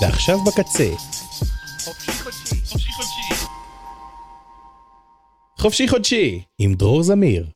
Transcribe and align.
ועכשיו 0.00 0.38
בקצה, 0.44 0.90
חופשי 1.84 2.12
חודשי. 2.22 3.44
חופשי 5.58 5.88
חודשי, 5.88 6.42
עם 6.58 6.74
דרור 6.74 7.02
זמיר. 7.02 7.46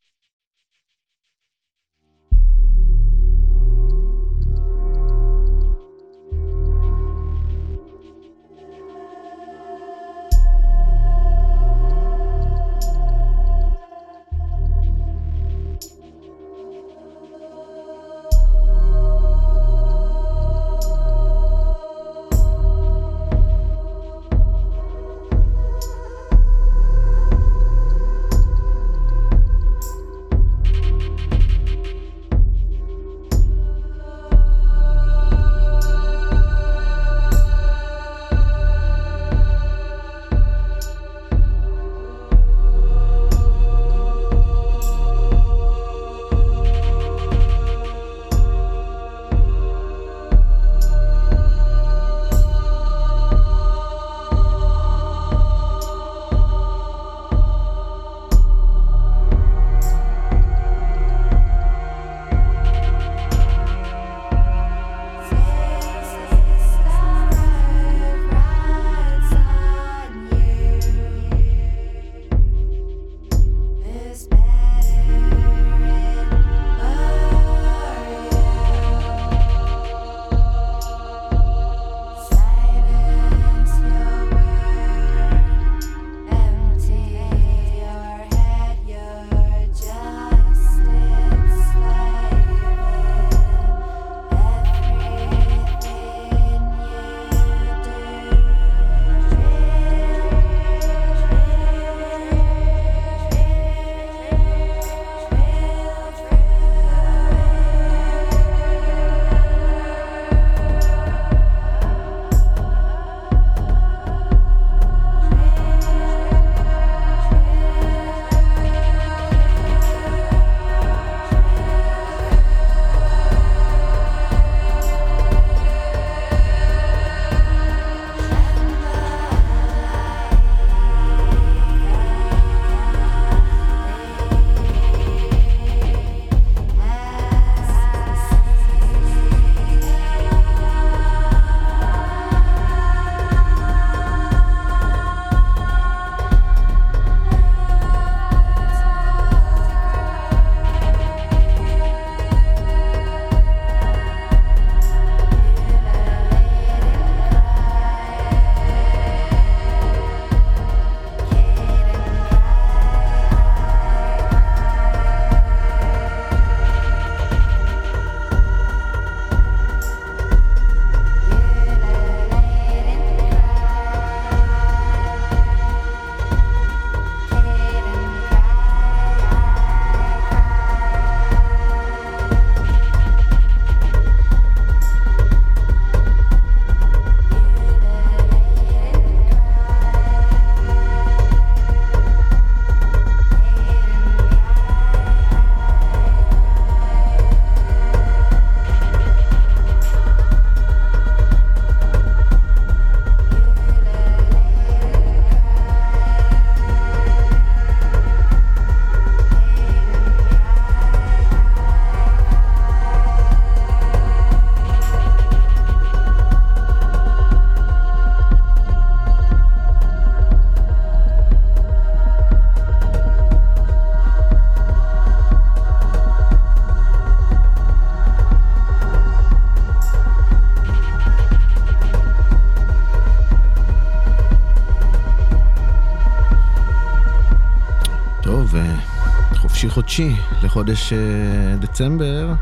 חודשי 239.98 240.16
לחודש 240.42 240.92
אה, 240.92 241.56
דצמבר. 241.56 242.32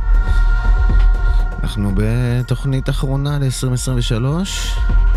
אנחנו 1.63 1.93
בתוכנית 1.95 2.89
אחרונה 2.89 3.39
ל-2023. 3.39 4.25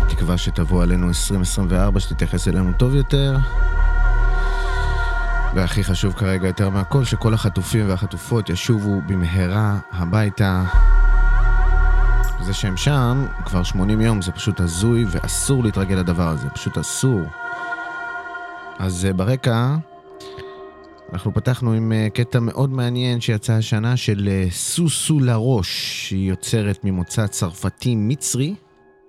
תקווה 0.08 0.38
שתבוא 0.38 0.82
עלינו 0.82 1.08
2024, 1.08 2.00
שתתייחס 2.00 2.48
אלינו 2.48 2.72
טוב 2.72 2.94
יותר. 2.94 3.36
והכי 5.54 5.84
חשוב 5.84 6.14
כרגע 6.14 6.46
יותר 6.46 6.70
מהכל, 6.70 7.04
שכל 7.04 7.34
החטופים 7.34 7.88
והחטופות 7.88 8.50
ישובו 8.50 9.00
במהרה 9.06 9.78
הביתה. 9.92 10.64
זה 12.40 12.54
שהם 12.54 12.76
שם 12.76 13.26
כבר 13.44 13.62
80 13.62 14.00
יום, 14.00 14.22
זה 14.22 14.32
פשוט 14.32 14.60
הזוי 14.60 15.04
ואסור 15.10 15.64
להתרגל 15.64 15.96
לדבר 15.96 16.28
הזה, 16.28 16.50
פשוט 16.50 16.78
אסור. 16.78 17.20
אז 18.78 19.04
אה, 19.04 19.12
ברקע, 19.12 19.76
אנחנו 21.12 21.34
פתחנו 21.34 21.72
עם 21.72 21.92
אה, 21.92 22.08
קטע 22.14 22.40
מאוד 22.40 22.70
מעניין 22.70 23.20
שיצא 23.20 23.52
השנה 23.52 23.96
של 23.96 24.28
אה, 24.28 24.46
סוסו 24.50 25.20
לרוש, 25.20 25.68
שהיא 26.08 26.28
יוצרת 26.28 26.84
ממוצא 26.84 27.26
צרפתי-מצרי. 27.26 28.54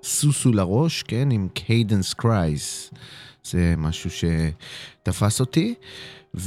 סוסו 0.04 0.52
לרוש, 0.52 1.04
כן, 1.04 1.32
עם 1.32 1.48
Cadence 1.54 2.14
Cries. 2.14 2.92
זה 3.44 3.74
משהו 3.78 4.10
שתפס 4.10 5.40
אותי. 5.40 5.74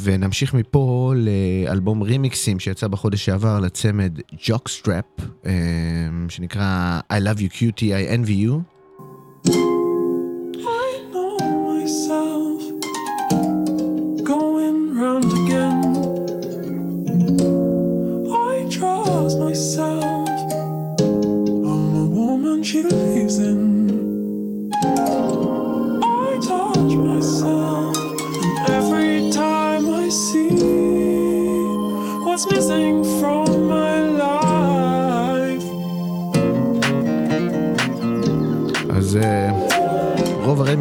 ונמשיך 0.03 0.55
מפה 0.55 1.13
לאלבום 1.17 2.03
רימיקסים 2.03 2.61
שיצא 2.61 2.89
בחודש 2.89 3.25
שעבר 3.25 3.61
לצמד 3.61 4.19
ג'וקסטראפ, 4.47 5.05
אה, 5.47 5.53
שנקרא 6.29 7.01
I 7.13 7.17
Love 7.17 7.39
You 7.39 7.53
Cutie, 7.53 7.81
I 7.81 8.19
Envy 8.19 8.47
You. 8.47 8.75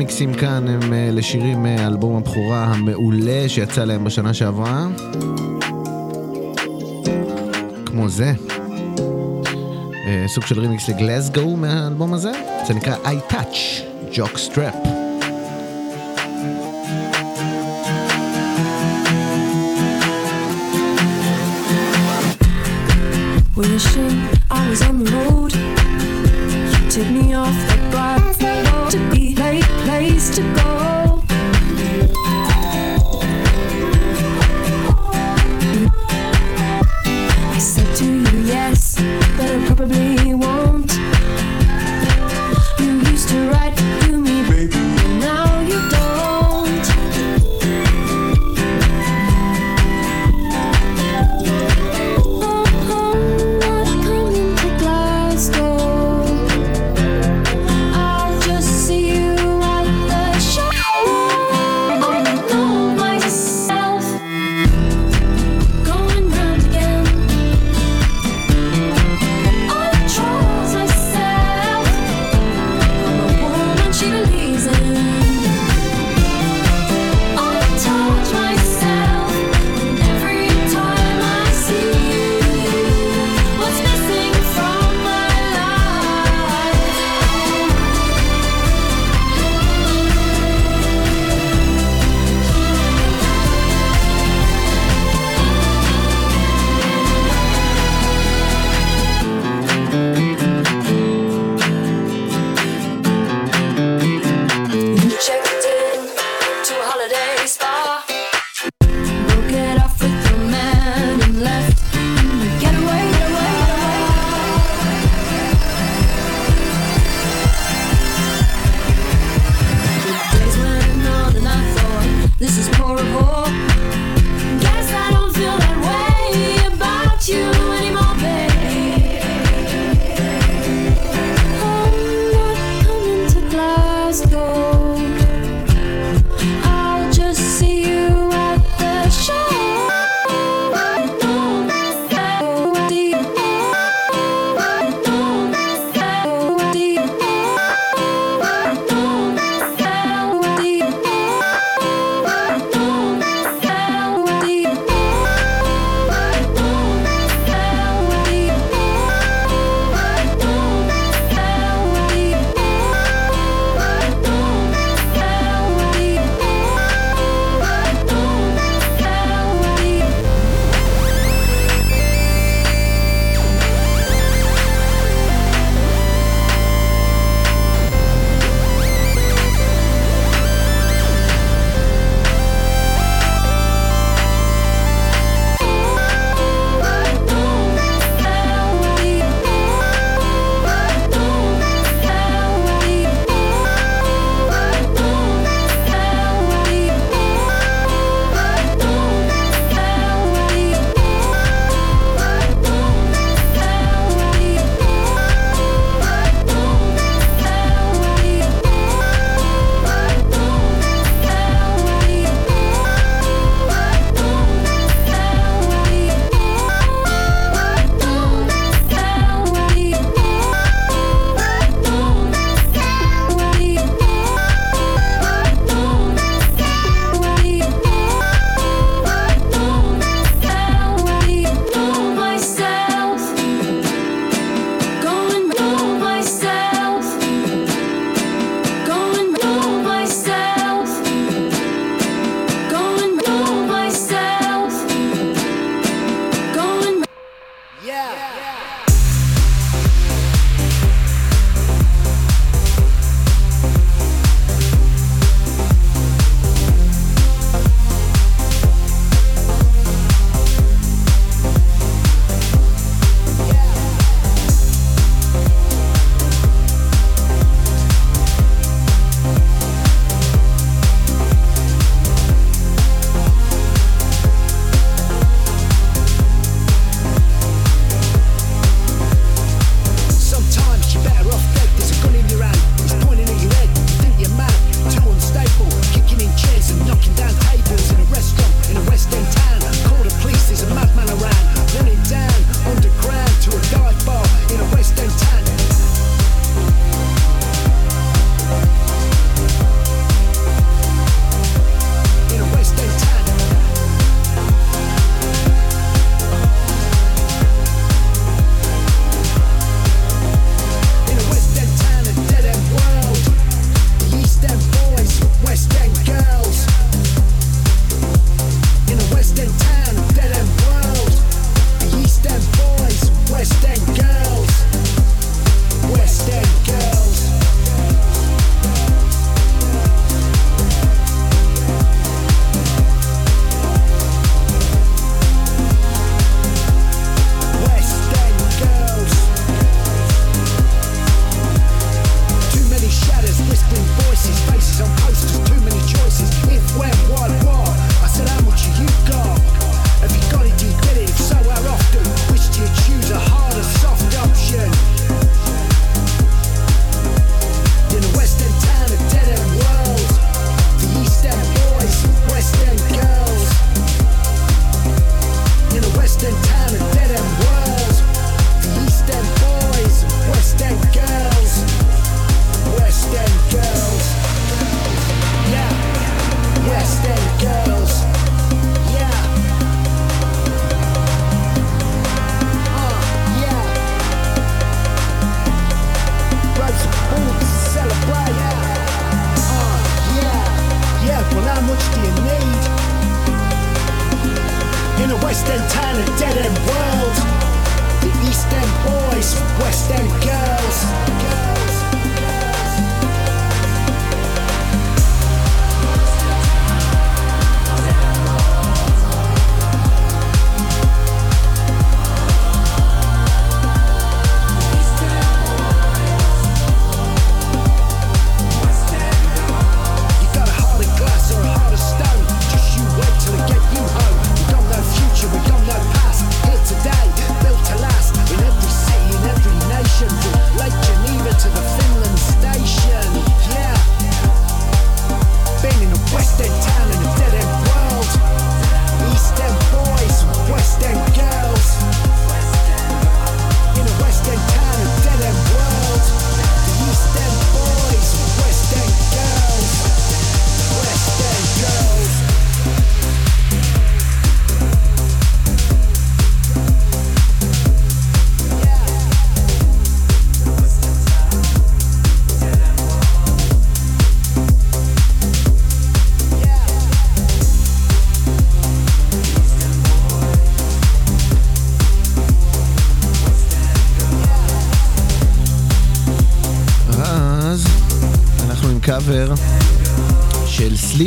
הרמיקסים 0.04 0.34
כאן 0.34 0.68
הם 0.68 0.94
אה, 0.94 1.10
לשירים 1.12 1.66
אה, 1.66 1.76
מאלבום 1.76 2.16
הבכורה 2.16 2.64
המעולה 2.64 3.50
שיצא 3.50 3.84
להם 3.84 4.04
בשנה 4.04 4.34
שעברה. 4.34 4.88
כמו 7.86 8.10
זה. 8.10 8.34
אה, 10.06 10.26
סוג 10.28 10.46
של 10.46 10.60
רמיקס 10.60 10.90
לגלזגו 10.90 11.56
מהאלבום 11.56 12.14
הזה, 12.14 12.32
זה 12.68 12.74
נקרא 12.74 12.96
I 12.96 13.34
Touch, 13.34 13.84
ג'וקסטראפ. 14.14 14.76
wishing 23.56 24.18
I 24.52 24.70
was 24.70 24.82
on 24.82 24.96
the 25.04 25.12
road. 25.16 25.54
You 26.74 26.92
took 26.94 27.10
me 27.18 27.34
off 27.34 27.58
the 27.70 27.83
to 30.36 30.42
go. 30.56 30.83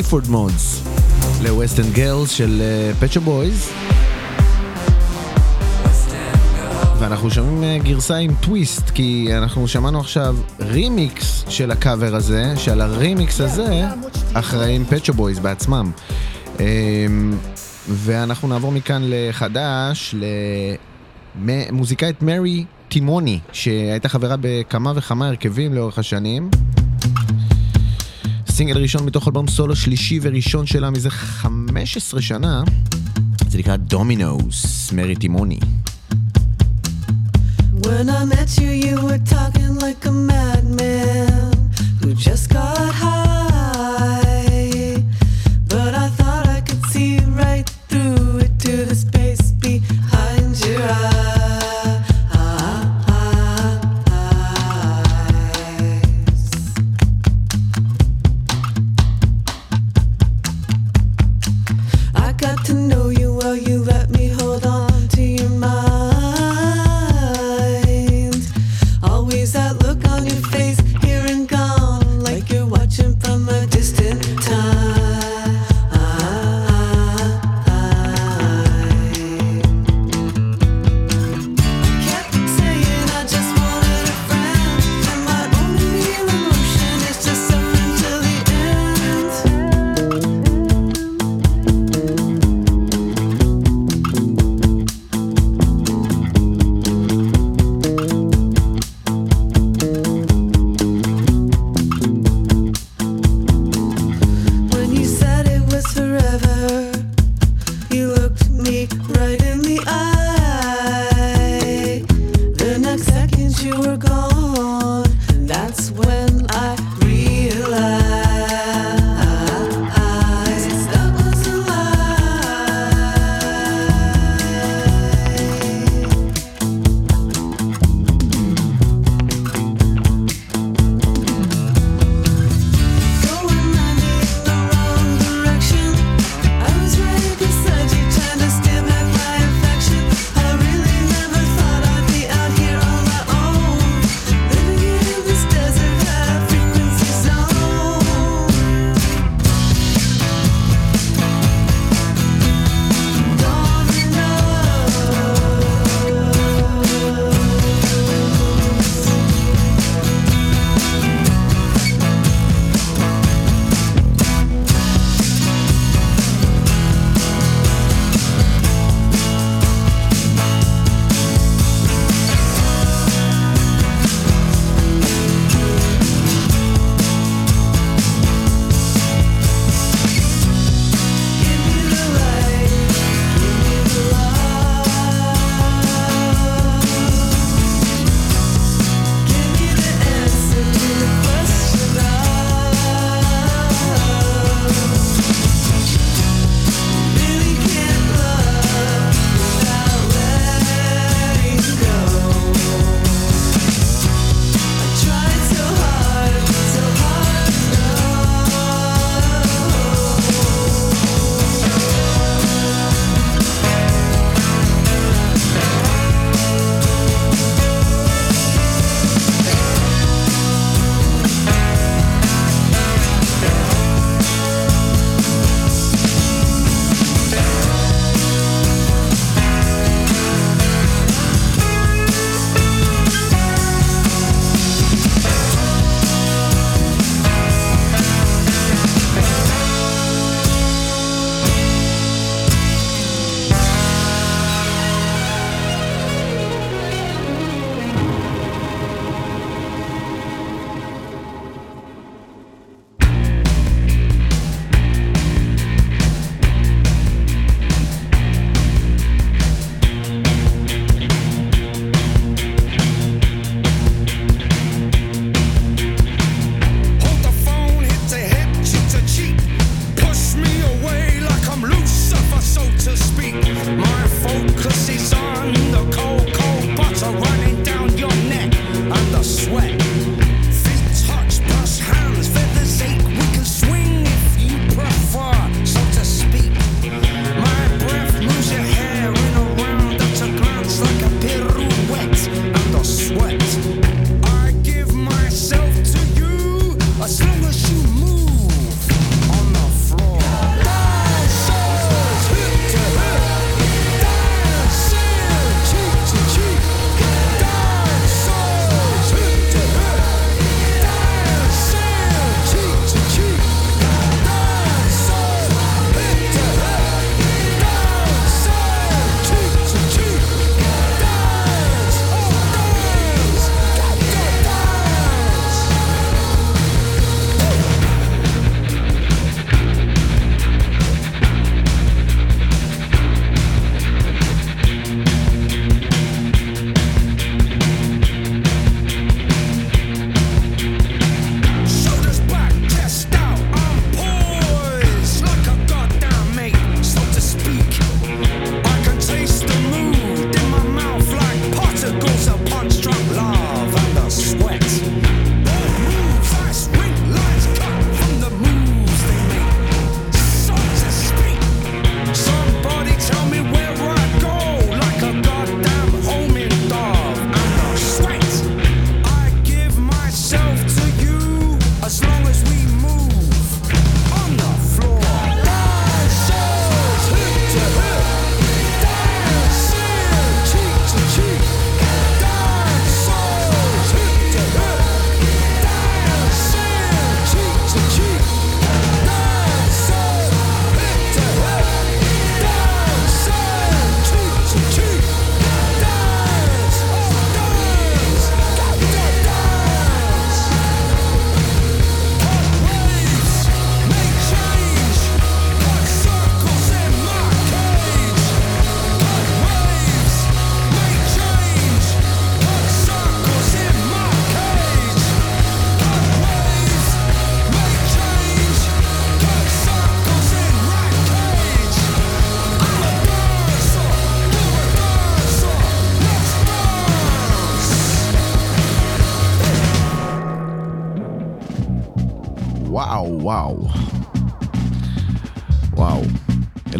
של 0.06 0.10
סליפורד 0.10 0.28
מודס 0.28 0.82
ל- 1.42 1.54
West 1.54 1.78
End 1.78 1.96
Girls 1.96 2.28
של 2.28 2.62
פט 3.00 3.07
שופ 3.07 3.20
בויז. 3.20 3.70
ואנחנו 6.98 7.30
שומעים 7.30 7.64
אה, 7.64 7.78
גרסה 7.78 8.16
עם 8.16 8.34
טוויסט, 8.40 8.90
כי 8.90 9.28
אנחנו 9.32 9.68
שמענו 9.68 10.00
עכשיו 10.00 10.36
רימיקס 10.60 11.44
של 11.48 11.70
הקאבר 11.70 12.14
הזה, 12.14 12.52
שעל 12.56 12.80
הרימיקס 12.80 13.40
הזה 13.40 13.84
אחראים 14.32 14.84
פט 14.84 14.93
שופ 14.93 15.12
בויז 15.12 15.38
בעצמם. 15.38 15.90
אמ, 16.60 16.64
ואנחנו 17.88 18.48
נעבור 18.48 18.72
מכאן 18.72 19.02
לחדש, 19.04 20.14
למוזיקאית 21.44 22.22
מרי 22.22 22.64
טימוני, 22.88 23.38
שהייתה 23.52 24.08
חברה 24.08 24.36
בכמה 24.40 24.92
וכמה 24.96 25.28
הרכבים 25.28 25.74
לאורך 25.74 25.98
השנים. 25.98 26.50
סינגל 28.56 28.78
ראשון 28.78 29.06
מתוך 29.06 29.28
אלבום 29.28 29.48
סולו 29.48 29.76
שלישי 29.76 30.18
וראשון 30.22 30.66
שלה 30.66 30.90
מזה 30.90 31.10
15 31.10 32.22
שנה. 32.22 32.62
זה 33.48 33.58
נקרא 33.58 33.76
דומינוס, 33.76 34.92
מרי 34.92 35.16
טימוני. 35.16 35.58
When 37.82 38.08
I 38.08 38.24
met 38.24 38.55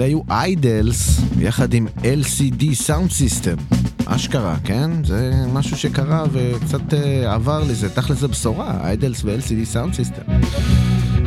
היו 0.06 0.20
איידלס 0.30 1.20
יחד 1.38 1.74
עם 1.74 1.86
LCD 2.02 2.62
Soundsystem. 2.62 3.76
אשכרה, 4.04 4.56
כן? 4.64 5.04
זה 5.04 5.32
משהו 5.52 5.76
שקרה 5.76 6.24
וקצת 6.32 6.94
אה, 6.94 7.34
עבר 7.34 7.64
לזה. 7.64 7.88
תכל'ס 7.90 8.18
זה 8.18 8.28
בשורה, 8.28 8.78
איידלס 8.84 9.24
ו- 9.24 9.74
LCD 9.74 9.94
Soundsystem. 9.94 10.30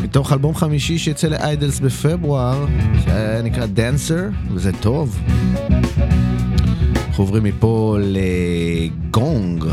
מתוך 0.04 0.34
אלבום 0.34 0.56
חמישי 0.56 0.98
שיצא 0.98 1.28
לאיידלס 1.28 1.80
בפברואר, 1.80 2.66
שנקרא 3.06 3.66
Dancer, 3.66 4.24
וזה 4.54 4.72
טוב. 4.82 5.20
אנחנו 7.08 7.24
עוברים 7.24 7.44
מפה 7.44 7.98
לגונג. 8.02 9.66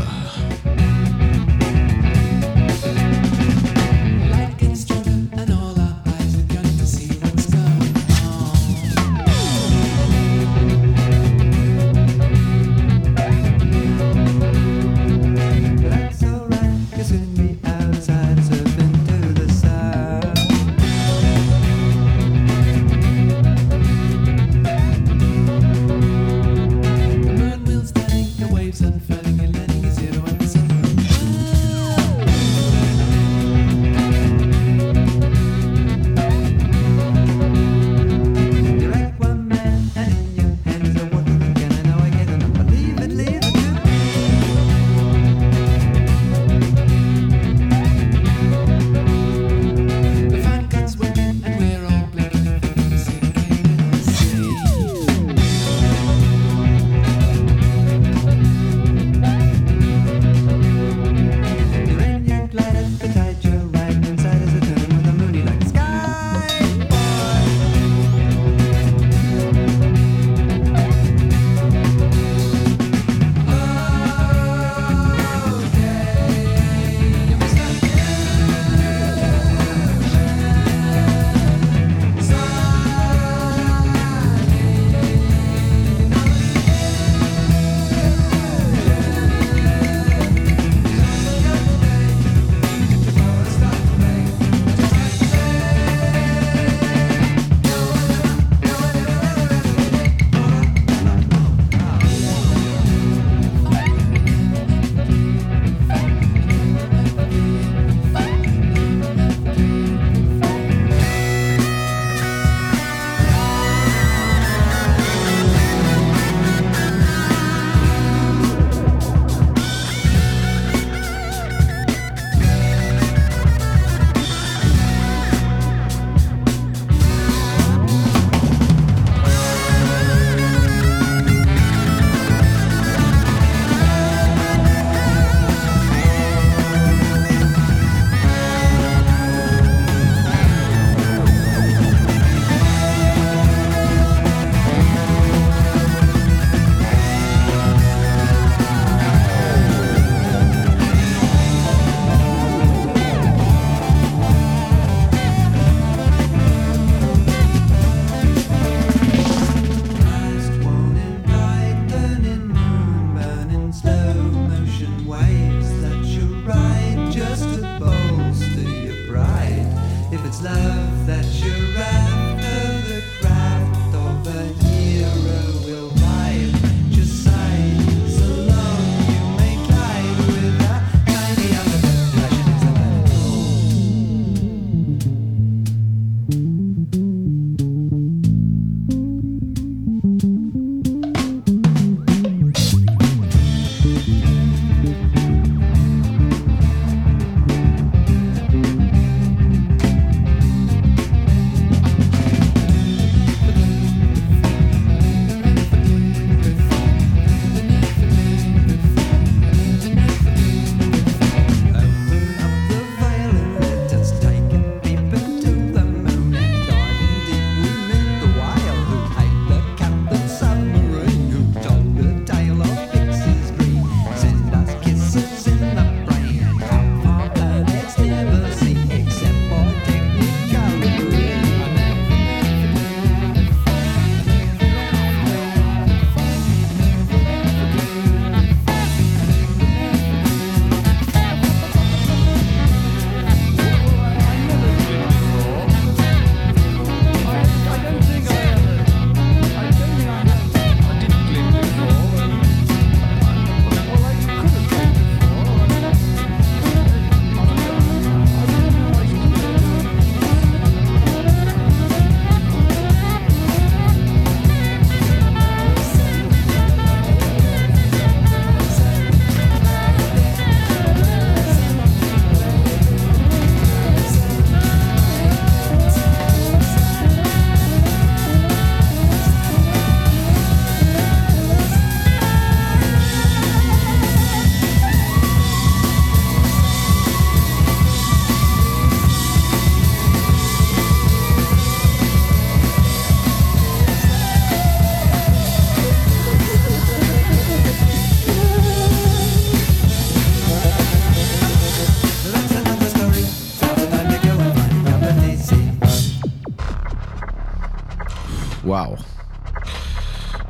וואו. 308.77 308.95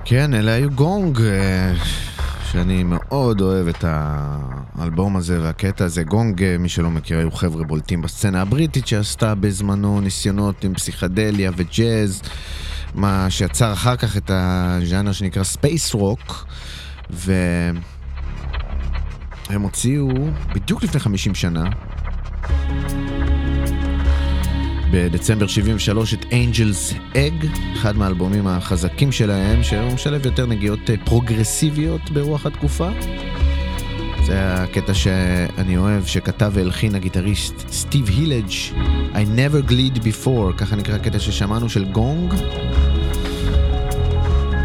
כן, 0.06 0.34
אלה 0.34 0.52
היו 0.52 0.72
גונג, 0.72 1.22
אה, 1.22 1.74
שאני 2.52 2.84
מאוד 2.84 3.42
אוהב 3.42 3.68
את 3.68 3.86
האלבום 3.88 5.16
הזה 5.16 5.42
והקטע 5.42 5.86
הזה. 5.86 6.04
גונג, 6.04 6.44
אה, 6.44 6.58
מי 6.58 6.70
שלא 6.70 6.90
מכיר, 6.90 7.18
היו 7.18 7.32
חבר'ה 7.32 7.64
בולטים 7.64 8.02
בסצנה 8.02 8.42
הבריטית 8.42 8.88
שעשתה 8.88 9.36
בזמנו 9.36 10.02
ניסיונות 10.02 10.64
עם 10.64 10.74
פסיכדליה 10.74 11.52
וג'אז, 11.58 12.22
מה 12.96 13.26
שיצר 13.30 13.74
אחר 13.74 13.96
כך 13.96 14.18
את 14.18 14.32
הז'אנר 14.34 15.12
שנקרא 15.12 15.44
ספייס 15.44 15.94
רוק, 15.94 16.48
והם 17.10 17.82
הוציאו 19.62 20.08
בדיוק 20.54 20.84
לפני 20.84 21.00
50 21.00 21.36
שנה, 21.36 21.64
בדצמבר 24.92 25.48
73 25.48 26.14
את 26.14 26.26
Angel's 26.34 26.94
Egg, 27.16 27.46
אחד 27.74 27.98
מהאלבומים 27.98 28.48
החזקים 28.48 29.12
שלהם, 29.12 29.64
שהוא 29.64 29.94
משלב 29.94 30.26
יותר 30.26 30.46
נגיעות 30.46 30.90
אה, 30.90 30.96
פרוגרסיביות 31.06 32.12
ברוח 32.12 32.46
התקופה. 32.46 32.90
זה 34.26 34.54
הקטע 34.54 34.94
שאני 34.94 35.78
אוהב, 35.78 36.06
שכתב 36.06 36.52
והלחין 36.54 36.96
הגיטריסט 36.96 37.70
סטיב 37.72 38.10
הילג' 38.10 38.50
I 39.14 39.18
Never 39.38 39.70
Glid 39.70 39.98
Before, 39.98 40.58
ככה 40.58 40.76
נקרא 40.76 40.96
הקטע 40.96 41.20
ששמענו 41.20 41.70
של 41.70 41.86
גונג. 41.86 42.34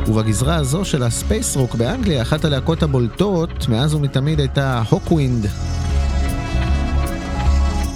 ובגזרה 0.09 0.57
הזו 0.57 0.85
של 0.85 1.03
הספייס 1.03 1.57
רוק 1.57 1.75
באנגליה, 1.75 2.23
אחת 2.23 2.45
הלהקות 2.45 2.83
הבולטות 2.83 3.69
מאז 3.69 3.95
ומתמיד 3.95 4.41
הייתה 4.41 4.83
הוקווינד. 4.91 5.47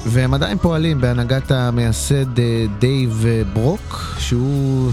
והם 0.08 0.34
עדיין 0.34 0.58
פועלים 0.58 1.00
בהנהגת 1.00 1.50
המייסד 1.50 2.38
אה, 2.38 2.64
דייב 2.78 3.24
אה, 3.28 3.42
ברוק, 3.52 4.14
שהוא 4.18 4.92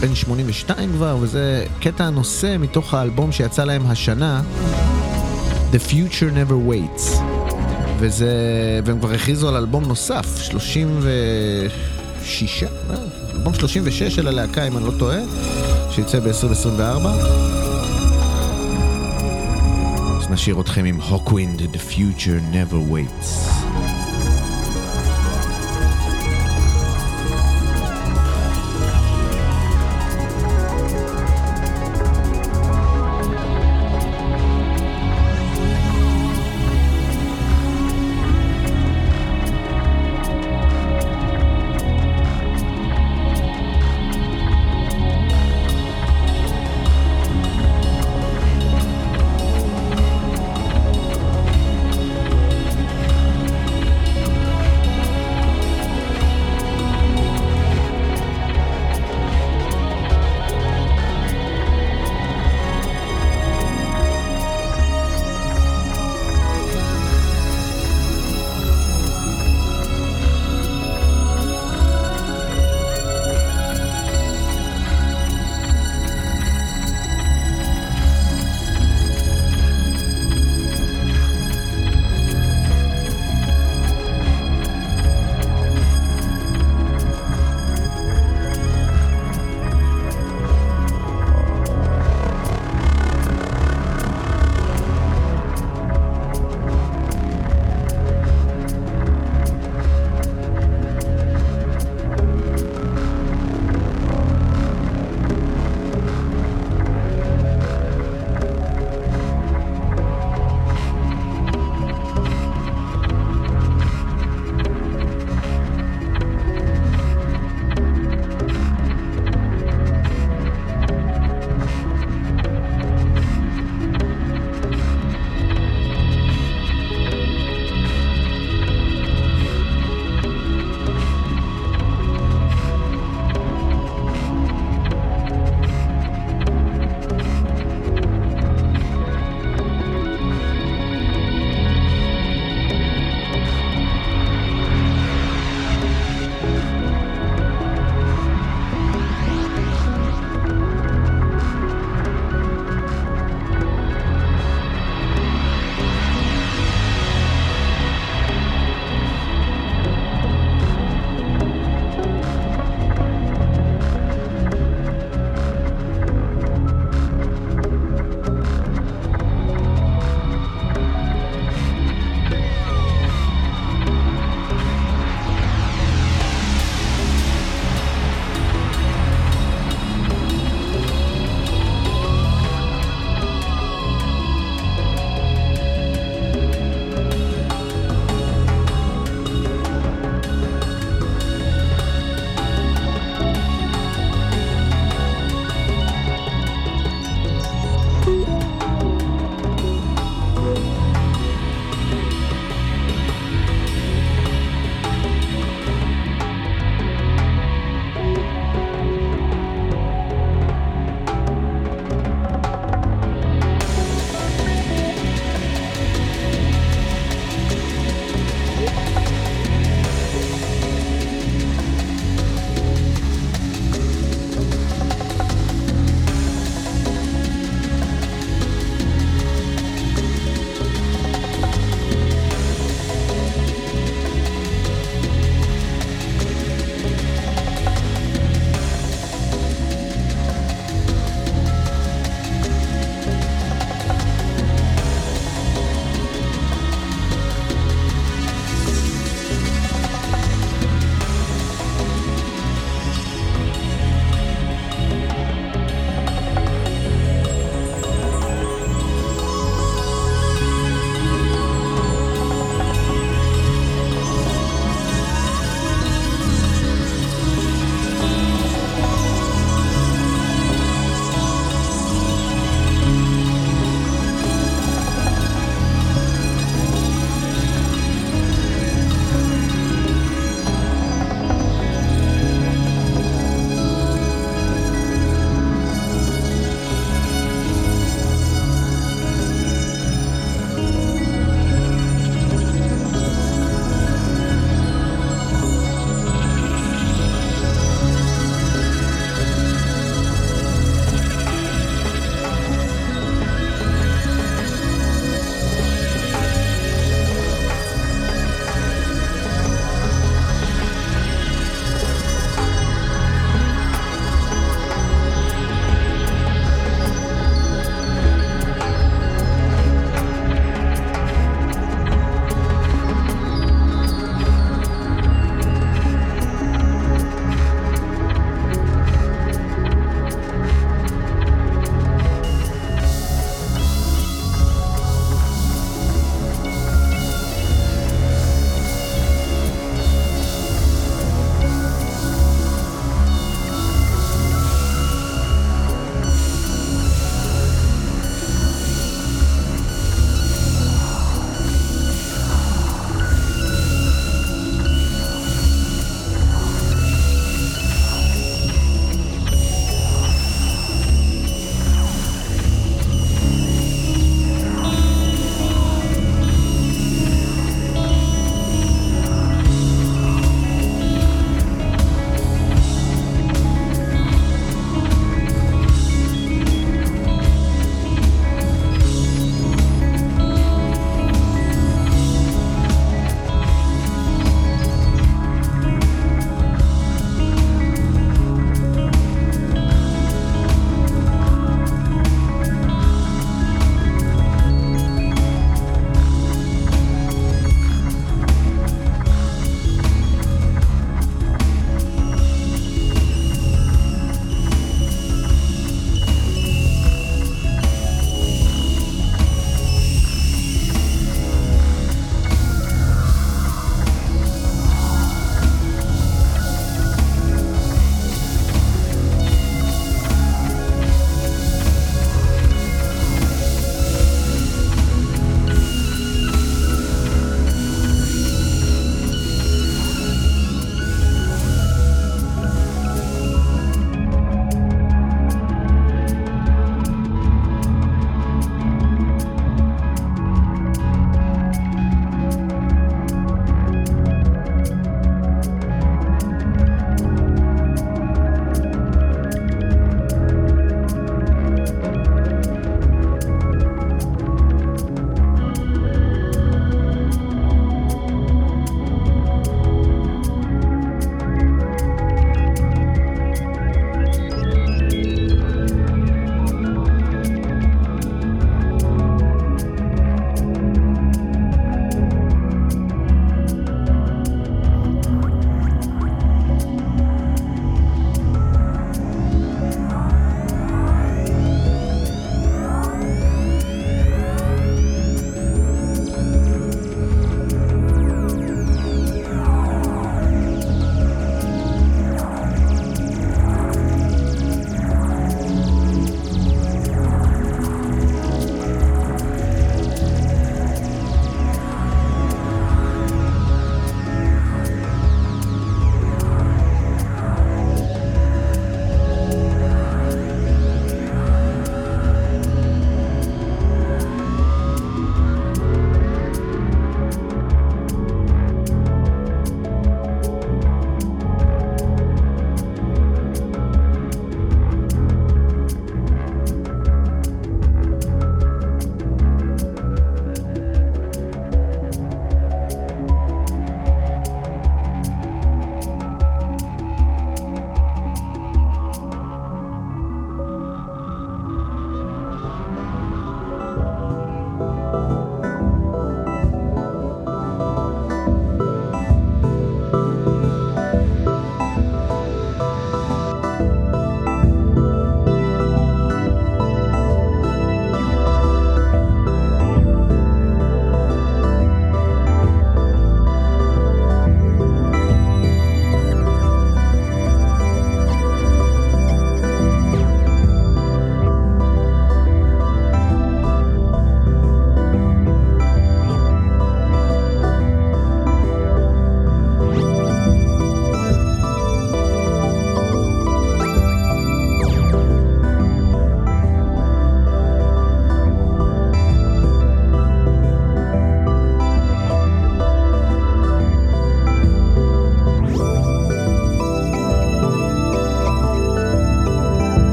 בן 0.00 0.14
82 0.14 0.92
כבר, 0.92 1.16
וזה 1.20 1.66
קטע 1.80 2.04
הנושא 2.04 2.56
מתוך 2.60 2.94
האלבום 2.94 3.32
שיצא 3.32 3.64
להם 3.64 3.86
השנה, 3.86 4.42
The 5.72 5.90
Future 5.90 6.30
Never 6.34 6.70
Waits. 6.70 7.16
וזה, 7.98 8.30
והם 8.84 8.98
כבר 8.98 9.12
הכריזו 9.12 9.48
על 9.48 9.56
אלבום 9.56 9.84
נוסף, 9.84 10.42
36, 10.42 12.62
אה, 12.62 12.68
אלבום 13.34 13.54
36 13.54 14.02
של 14.02 14.28
הלהקה, 14.28 14.66
אם 14.66 14.76
אני 14.76 14.86
לא 14.86 14.92
טועה, 14.98 15.18
שיצא 15.90 16.20
ב-2024. 16.20 17.06
אז 20.18 20.30
נשאיר 20.30 20.60
אתכם 20.60 20.84
עם 20.84 21.00
הוקווינד, 21.00 21.60
The 21.60 21.92
Future 21.92 22.54
Never 22.54 22.92
Waits. 22.92 23.63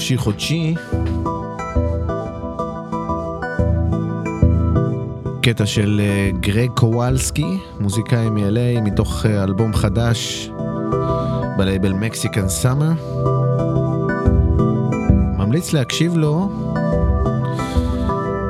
חופשי 0.00 0.16
חודשי, 0.16 0.74
קטע 5.42 5.66
של 5.66 6.00
אה, 6.04 6.30
גרג 6.40 6.70
קובלסקי, 6.74 7.58
מוזיקאי 7.80 8.30
מ-LA, 8.30 8.80
מתוך 8.80 9.26
אה, 9.26 9.44
אלבום 9.44 9.74
חדש 9.74 10.50
בלייבל 11.58 11.92
מקסיקן 11.92 12.48
סאמר. 12.48 12.92
ממליץ 15.38 15.72
להקשיב 15.72 16.16
לו. 16.16 16.48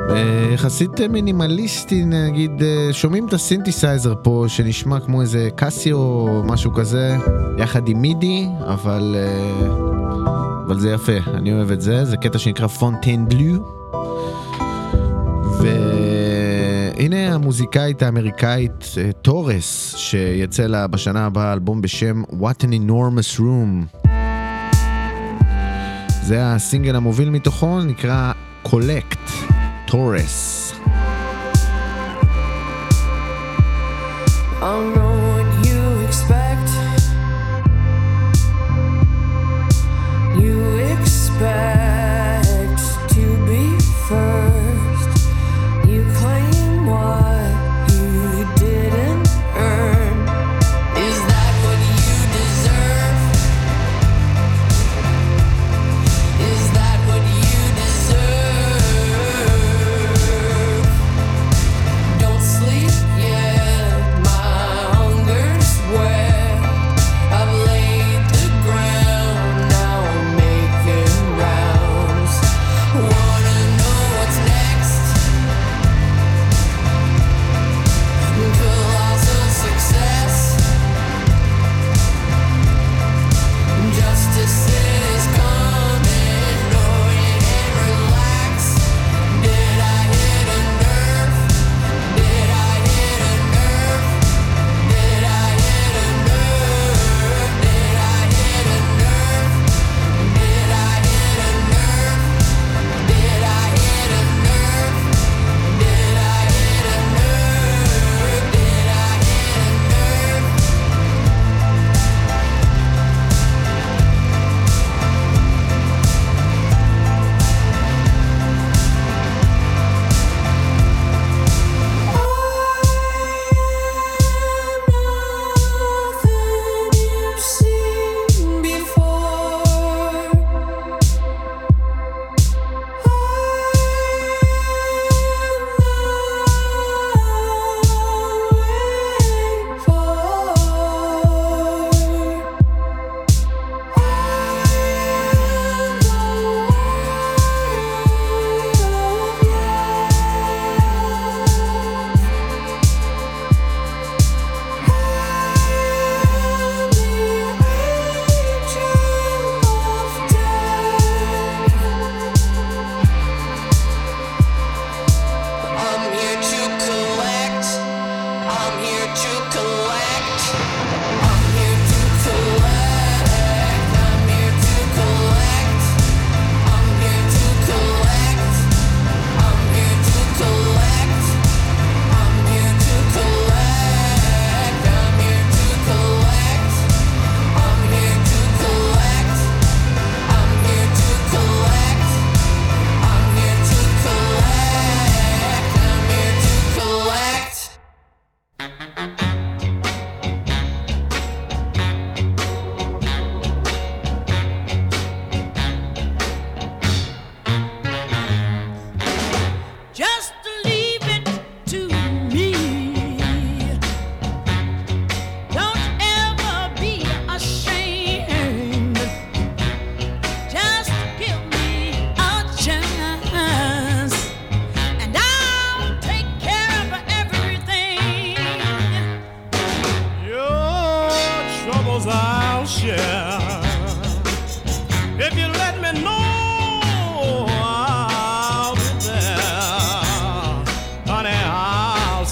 אה, 0.09 0.49
יחסית 0.53 1.01
מינימליסטי 1.01 2.05
נגיד, 2.05 2.61
שומעים 2.91 3.27
את 3.27 3.33
הסינתסייזר 3.33 4.13
פה 4.23 4.45
שנשמע 4.47 4.99
כמו 4.99 5.21
איזה 5.21 5.49
קאסיו 5.55 5.97
או 5.97 6.43
משהו 6.45 6.73
כזה, 6.73 7.17
יחד 7.57 7.87
עם 7.87 8.01
מידי, 8.01 8.47
אבל... 8.67 9.15
Uh, 9.15 9.90
אבל 10.71 10.79
זה 10.79 10.91
יפה, 10.91 11.31
אני 11.33 11.53
אוהב 11.53 11.71
את 11.71 11.81
זה, 11.81 12.05
זה 12.05 12.17
קטע 12.17 12.39
שנקרא 12.39 12.67
פונטיין 12.67 13.25
פונטיינבלו. 13.29 13.65
והנה 16.97 17.35
המוזיקאית 17.35 18.01
האמריקאית 18.01 18.85
אה, 18.97 19.11
תורס, 19.21 19.95
שיצא 19.97 20.63
לה 20.63 20.87
בשנה 20.87 21.25
הבאה 21.25 21.53
אלבום 21.53 21.81
בשם 21.81 22.23
What 22.23 22.63
an 22.63 22.71
enormous 22.87 23.39
room. 23.39 24.07
זה 26.23 26.37
הסינגל 26.45 26.95
המוביל 26.95 27.29
מתוכו, 27.29 27.81
נקרא 27.81 28.31
קולקט, 28.63 29.29
תורס. 29.87 30.73
I'm 34.61 34.95
wrong. 34.95 35.20
back. 41.41 41.90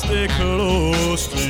stay 0.10 0.28
close 0.28 1.28
to 1.28 1.49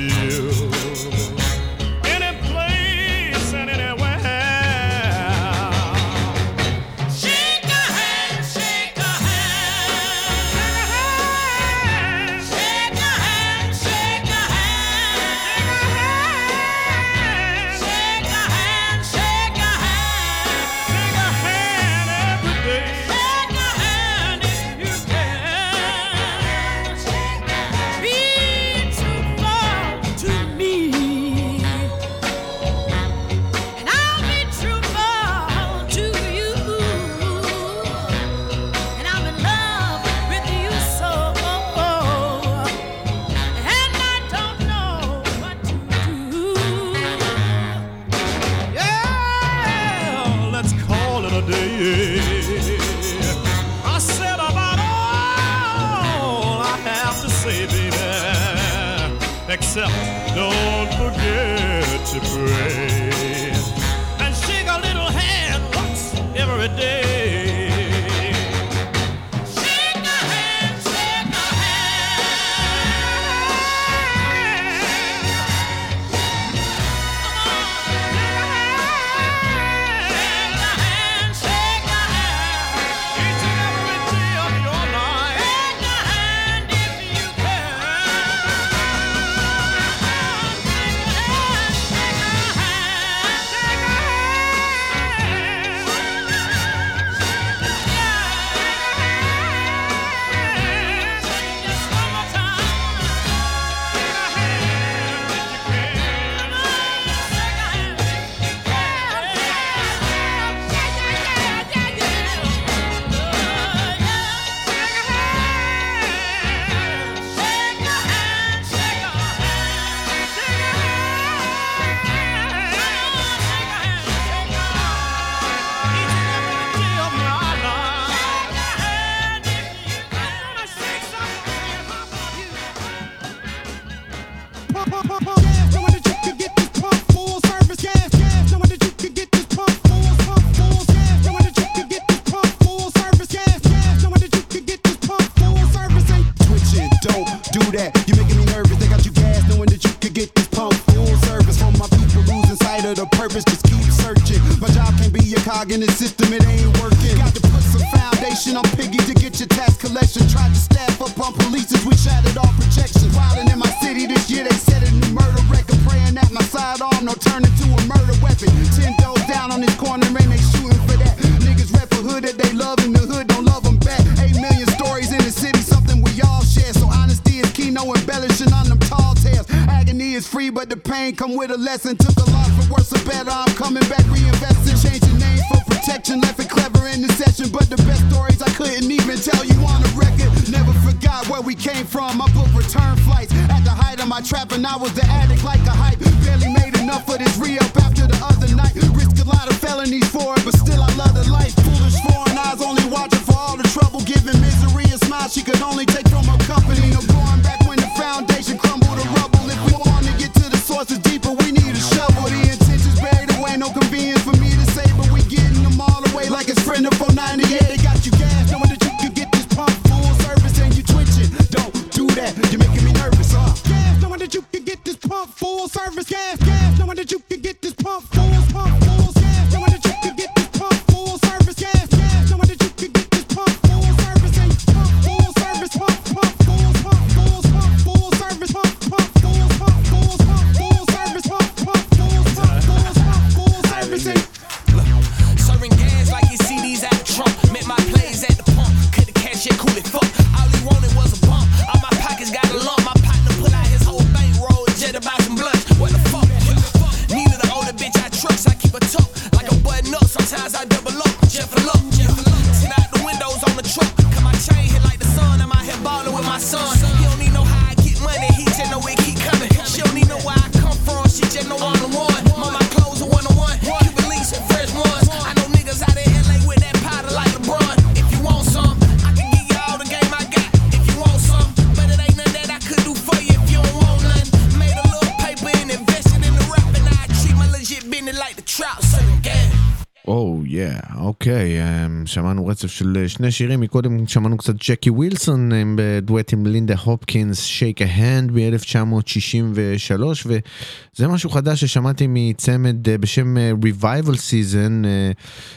שמענו 292.10 292.48
רצף 292.48 292.68
של 292.68 292.98
אה, 293.02 293.10
שני 293.10 293.32
שירים, 293.32 293.60
מקודם 293.60 294.08
שמענו 294.08 294.38
קצת 294.38 294.56
ג'קי 294.70 294.90
ווילסון 294.90 295.52
אה, 295.54 295.64
בדואט 295.76 296.34
עם 296.34 296.46
לינדה 296.46 296.76
הופקינס, 296.84 297.42
שייק 297.42 297.82
ההנד 297.82 298.32
מ-1963, 298.32 300.04
וזה 300.26 301.08
משהו 301.08 301.30
חדש 301.30 301.62
ששמעתי 301.62 302.06
מצמד 302.10 302.90
אה, 302.90 302.98
בשם 302.98 303.38
Revival 303.62 304.14
Season, 304.14 304.86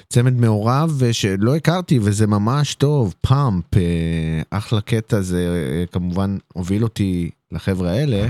צמד 0.08 0.40
מעורב 0.40 1.02
שלא 1.12 1.56
הכרתי 1.56 1.98
וזה 2.02 2.26
ממש 2.26 2.74
טוב, 2.74 3.14
פאמפ, 3.20 3.64
אחלה 4.50 4.80
קטע, 4.80 5.20
זה 5.20 5.46
כמובן 5.92 6.36
הוביל 6.52 6.82
אותי 6.82 7.30
לחבר'ה 7.52 7.90
האלה. 7.90 8.26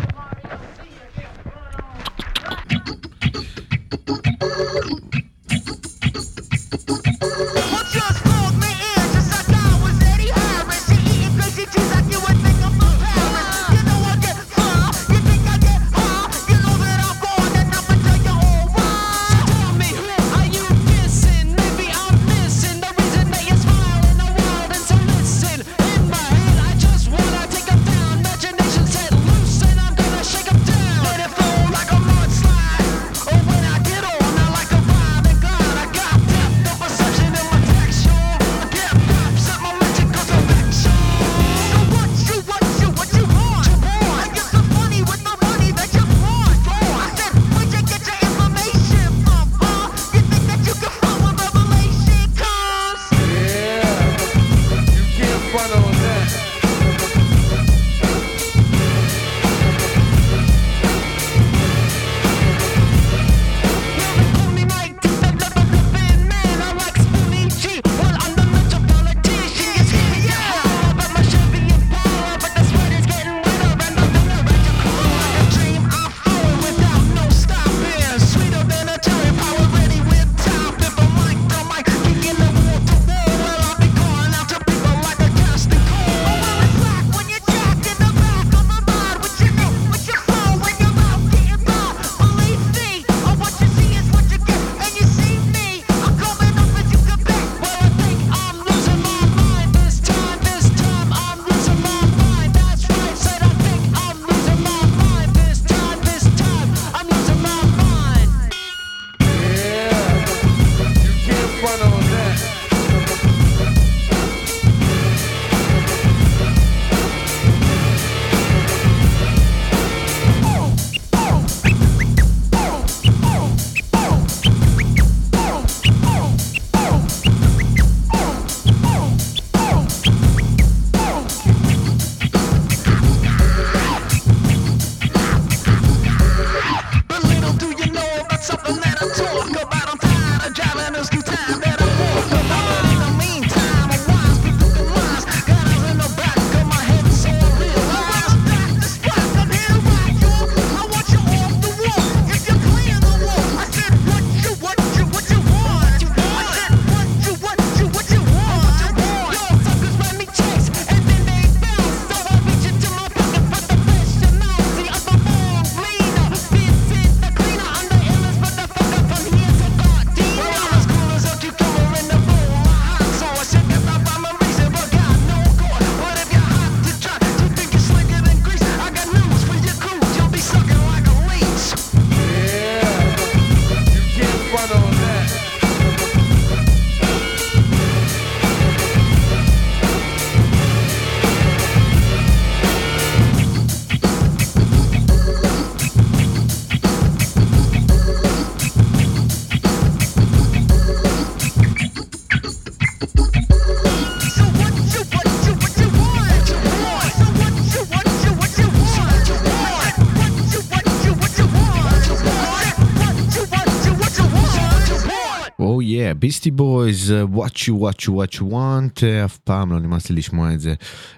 ביסטי 216.32 216.50
בויז, 216.50 217.14
what 217.34 217.56
you 217.56 217.72
what 217.72 218.04
you 218.04 218.10
what 218.10 218.36
you 218.36 218.52
want, 218.52 219.04
אה, 219.04 219.24
אף 219.24 219.38
פעם 219.38 219.72
לא 219.72 219.78
נמאס 219.78 220.10
לי 220.10 220.16
לשמוע 220.16 220.54
את 220.54 220.60
זה. 220.60 220.74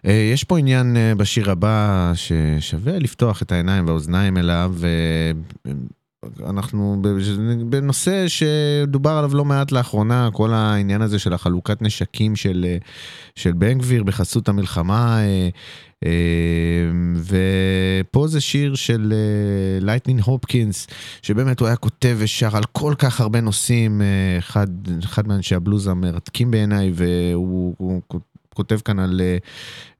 אה, 0.07 0.31
יש 0.33 0.45
פה 0.45 0.59
עניין 0.59 0.97
אה, 0.97 1.15
בשיר 1.15 1.51
הבא 1.51 2.13
ששווה 2.15 2.99
לפתוח 2.99 3.43
את 3.43 3.53
העיניים 3.53 3.87
והאוזניים 3.87 4.37
אליו. 4.37 4.75
אנחנו 6.49 7.03
בנושא 7.67 8.25
שדובר 8.29 9.11
עליו 9.11 9.35
לא 9.35 9.45
מעט 9.45 9.73
לאחרונה, 9.73 10.29
כל 10.33 10.53
העניין 10.53 11.03
הזה 11.03 11.19
של 11.19 11.33
החלוקת 11.33 11.83
נשקים 11.83 12.37
של, 12.37 12.67
אה, 12.69 12.77
של 13.35 13.53
בן 13.53 13.79
גביר 13.79 14.03
בחסות 14.03 14.49
המלחמה. 14.49 15.19
אה, 15.19 15.49
אה, 16.05 16.11
ופה 17.17 18.27
זה 18.27 18.41
שיר 18.41 18.75
של 18.75 19.13
לייטנינג 19.81 20.21
הופקינס, 20.21 20.87
שבאמת 21.23 21.61
הוא 21.61 21.69
היה 21.69 21.77
כותב 21.77 22.17
ושר 22.19 22.57
על 22.57 22.63
כל 22.73 22.95
כך 22.99 23.21
הרבה 23.21 23.41
נושאים, 23.41 24.03
אחד, 24.39 24.67
אחד 25.05 25.29
מאנשי 25.29 25.55
הבלוז 25.55 25.87
המרתקים 25.87 26.51
בעיניי, 26.51 26.93
והוא 26.95 27.75
הוא 27.79 28.03
כותב 28.55 28.79
כאן 28.85 28.99
על 28.99 29.21
אה, 29.25 29.37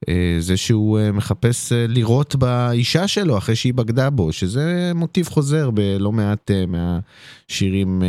אה, 0.09 0.37
זה 0.39 0.57
שהוא 0.57 0.99
אה, 0.99 1.13
מחפש 1.13 1.73
לירות 1.89 2.37
באישה 2.37 3.09
שלו 3.09 3.39
אחרי 3.39 3.57
שהיא 3.57 3.75
בגדה 3.75 4.11
בו, 4.11 4.33
שזה 4.33 4.93
מוטיב 4.95 5.29
חוזר 5.29 5.71
בלא 5.71 6.13
מעט 6.13 6.51
מהשירים 6.69 8.03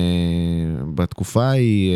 בתקופה 0.96 1.44
ההיא, 1.44 1.92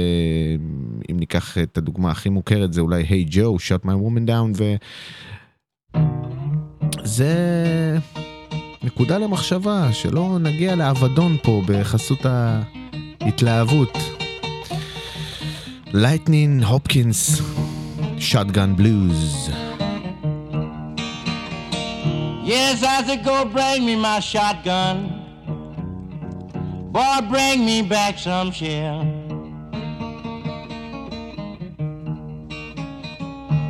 אם 1.11 1.19
ניקח 1.19 1.57
את 1.57 1.77
הדוגמה 1.77 2.11
הכי 2.11 2.29
מוכרת 2.29 2.73
זה 2.73 2.81
אולי 2.81 3.03
היי 3.09 3.25
ג'ו, 3.29 3.57
shut 3.57 3.85
my 3.85 3.89
woman 3.89 4.29
down, 4.29 4.57
ו... 4.57 4.75
זה 7.03 7.33
נקודה 8.83 9.17
למחשבה, 9.17 9.93
שלא 9.93 10.37
נגיע 10.39 10.75
לאבדון 10.75 11.37
פה 11.43 11.61
בחסות 11.67 12.25
ההתלהבות. 12.25 13.97
לייטנינג 15.93 16.63
הופקינס, 16.63 17.41
Shotgun 18.19 18.75
Blues. 18.75 19.47
Yes, 22.43 22.83
I 22.83 23.01
said, 23.05 23.23
go 23.23 23.45
bring 23.45 23.85
me 23.85 23.95
my 23.95 24.19
shotgun. 24.19 25.15
Boy, 26.91 27.19
bring 27.29 27.65
me 27.65 27.81
back 27.81 28.19
some 28.19 28.51
shell. 28.51 29.05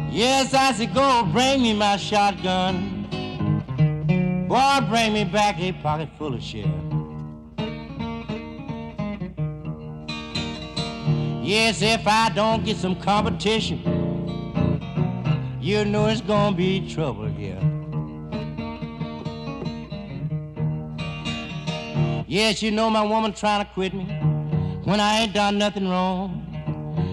Yes, 0.10 0.54
I 0.56 0.74
said, 0.74 0.96
go 0.96 1.30
bring 1.32 1.62
me 1.62 1.74
my 1.74 1.98
shotgun. 1.98 3.06
Boy, 4.48 4.80
bring 4.90 5.14
me 5.14 5.26
back 5.26 5.60
a 5.60 5.74
pocket 5.74 6.10
full 6.18 6.34
of 6.34 6.42
shell. 6.42 6.66
Yes, 11.44 11.84
if 11.84 12.08
I 12.08 12.32
don't 12.34 12.66
get 12.66 12.78
some 12.78 12.96
competition 12.96 13.99
you 15.60 15.86
know 15.86 16.08
it's 16.08 16.22
gonna 16.22 16.56
be 16.56 16.90
trouble 16.90 17.28
here. 17.28 17.60
Yes, 22.28 22.62
you 22.62 22.72
know 22.72 22.90
my 22.90 23.04
woman 23.04 23.34
trying 23.34 23.66
to 23.66 23.72
quit 23.74 23.94
me 23.94 24.06
when 24.84 25.00
I 25.00 25.22
ain't 25.22 25.34
done 25.34 25.58
nothing 25.58 25.90
wrong. 25.90 26.46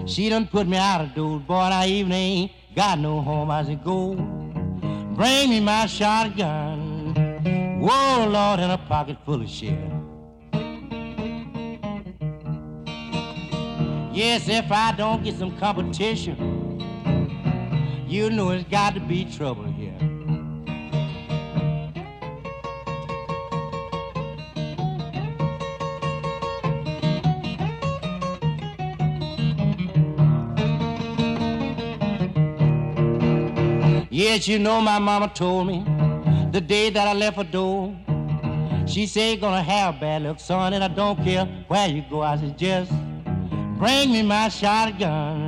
She 0.07 0.29
done 0.29 0.47
put 0.47 0.67
me 0.67 0.77
out 0.77 1.01
of 1.01 1.13
doors, 1.15 1.41
boy, 1.41 1.55
and 1.55 1.73
I 1.73 1.87
even 1.87 2.11
ain't 2.11 2.51
got 2.75 2.99
no 2.99 3.21
home. 3.21 3.51
I 3.51 3.65
said, 3.65 3.83
go, 3.83 4.13
bring 4.13 5.49
me 5.49 5.59
my 5.59 5.85
shotgun. 5.87 7.15
Whoa, 7.81 8.27
Lord, 8.27 8.59
in 8.59 8.69
a 8.69 8.77
pocket 8.77 9.17
full 9.25 9.41
of 9.41 9.49
shit. 9.49 9.77
Yes, 14.13 14.47
if 14.47 14.71
I 14.71 14.93
don't 14.95 15.23
get 15.23 15.35
some 15.35 15.57
competition, 15.57 16.77
you 18.07 18.29
know 18.29 18.51
it's 18.51 18.67
got 18.69 18.93
to 18.93 19.01
be 19.01 19.25
trouble 19.25 19.65
here. 19.65 19.93
Yes, 34.09 34.47
you 34.47 34.57
know 34.57 34.81
my 34.81 34.99
mama 34.99 35.31
told 35.33 35.67
me 35.67 35.83
the 36.51 36.61
day 36.61 36.89
that 36.89 37.07
I 37.07 37.13
left 37.13 37.37
her 37.37 37.43
door. 37.43 37.95
She 38.87 39.05
said 39.05 39.31
You're 39.31 39.41
gonna 39.41 39.61
have 39.61 39.99
bad 39.99 40.23
luck, 40.23 40.39
son, 40.39 40.73
and 40.73 40.83
I 40.83 40.87
don't 40.87 41.21
care 41.23 41.45
where 41.67 41.89
you 41.89 42.03
go. 42.09 42.21
I 42.21 42.37
said 42.37 42.57
just 42.57 42.91
bring 43.77 44.13
me 44.13 44.23
my 44.23 44.47
shotgun. 44.47 45.46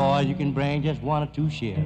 Boy, 0.00 0.20
you 0.20 0.34
can 0.34 0.52
bring 0.52 0.82
just 0.82 1.02
one 1.02 1.22
or 1.22 1.26
two 1.26 1.50
shells. 1.50 1.76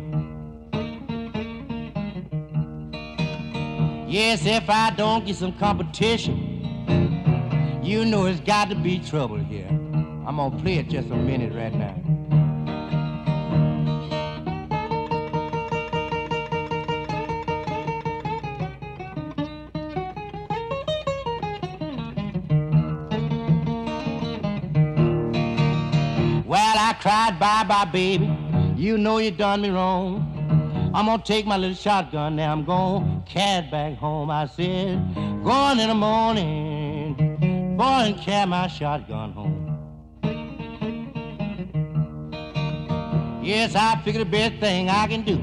Yes, 4.09 4.47
if 4.47 4.71
I 4.71 4.93
don't 4.97 5.27
get 5.27 5.35
some 5.35 5.59
competition, 5.59 7.81
you 7.83 8.05
know 8.05 8.27
it's 8.27 8.39
got 8.39 8.69
to 8.69 8.77
be 8.77 9.01
trouble 9.01 9.39
here. 9.39 9.67
I'm 9.69 10.37
gonna 10.37 10.63
play 10.63 10.75
it 10.75 10.89
just 10.89 11.11
a 11.11 11.17
minute 11.17 11.53
right 11.55 11.75
now. 11.75 12.14
I 26.95 26.97
cried 26.99 27.41
bye 27.41 27.65
bye, 27.65 27.85
baby. 27.87 28.31
You 28.77 28.97
know 28.99 29.19
you 29.19 29.33
done 29.33 29.63
me 29.63 29.71
wrong. 29.71 30.93
I'm 30.95 31.07
gonna 31.07 31.21
take 31.25 31.45
my 31.45 31.57
little 31.57 31.75
shotgun 31.75 32.37
now. 32.37 32.53
I'm 32.53 32.65
gonna 32.65 33.21
carry 33.27 33.67
it 33.67 33.71
back 33.73 33.97
home. 33.97 34.31
I 34.31 34.47
said, 34.47 35.03
going 35.43 35.81
in 35.81 35.89
the 35.89 35.95
morning, 35.95 37.17
boy, 37.77 37.83
and 37.83 38.17
carry 38.19 38.47
my 38.47 38.69
shotgun 38.69 39.33
home. 39.33 39.81
Yes, 43.43 43.75
I 43.75 44.01
figured 44.05 44.25
the 44.25 44.31
best 44.31 44.61
thing 44.61 44.89
I 44.89 45.09
can 45.09 45.23
do. 45.23 45.37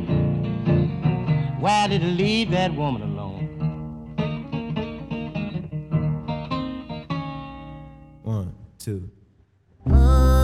Why 1.59 1.87
did 1.89 2.01
I 2.01 2.07
leave 2.07 2.51
that 2.51 2.73
woman 2.73 3.01
alone? 3.01 3.47
One, 8.23 8.55
two. 8.79 9.11
River 9.85 10.40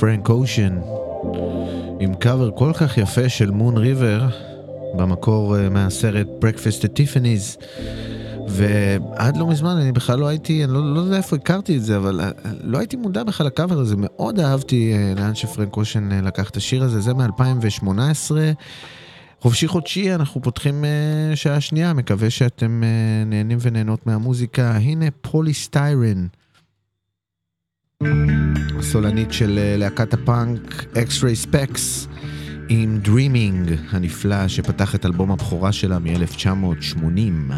פרנק 0.00 0.28
אושן 0.28 0.80
עם 2.00 2.14
קאבר 2.14 2.50
כל 2.50 2.72
כך 2.74 2.98
יפה 2.98 3.28
של 3.28 3.50
מון 3.50 3.76
ריבר, 3.76 4.28
במקור 4.96 5.58
אה, 5.58 5.68
מהסרט 5.68 6.26
Breakfast 6.40 6.84
at 6.84 6.88
Tiffany's. 6.96 7.64
ועד 8.48 9.36
לא 9.36 9.46
מזמן 9.46 9.76
אני 9.76 9.92
בכלל 9.92 10.18
לא 10.18 10.26
הייתי, 10.26 10.64
אני 10.64 10.72
לא, 10.72 10.94
לא 10.94 11.00
יודע 11.00 11.16
איפה 11.16 11.36
הכרתי 11.36 11.76
את 11.76 11.82
זה, 11.82 11.96
אבל 11.96 12.20
אה, 12.20 12.30
לא 12.64 12.78
הייתי 12.78 12.96
מודע 12.96 13.22
בכלל 13.24 13.46
לקאבר 13.46 13.78
הזה, 13.78 13.94
מאוד 13.98 14.40
אהבתי 14.40 14.92
אה, 14.92 15.12
לאן 15.16 15.34
שפרנק 15.34 15.76
אושן 15.76 16.24
לקח 16.24 16.50
את 16.50 16.56
השיר 16.56 16.84
הזה, 16.84 17.00
זה 17.00 17.14
מ-2018. 17.14 18.30
חופשי 19.40 19.68
חודשי, 19.68 20.14
אנחנו 20.14 20.42
פותחים 20.42 20.84
שעה 21.34 21.60
שנייה, 21.60 21.92
מקווה 21.92 22.30
שאתם 22.30 22.82
נהנים 23.26 23.58
ונהנות 23.60 24.06
מהמוזיקה. 24.06 24.70
הנה 24.70 25.06
פוליסטיירן, 25.20 26.26
הסולנית 28.78 29.32
של 29.32 29.58
אה, 29.58 29.76
להקת 29.76 30.14
הפאנק 30.14 30.84
X-Ray 30.94 31.46
Specs, 31.46 32.08
עם 32.68 33.00
Dreaming 33.04 33.70
הנפלא, 33.90 34.48
שפתח 34.48 34.94
את 34.94 35.06
אלבום 35.06 35.32
הבכורה 35.32 35.72
שלה 35.72 35.98
מ-1980. 35.98 37.52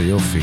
איזה 0.00 0.10
יופי. 0.10 0.40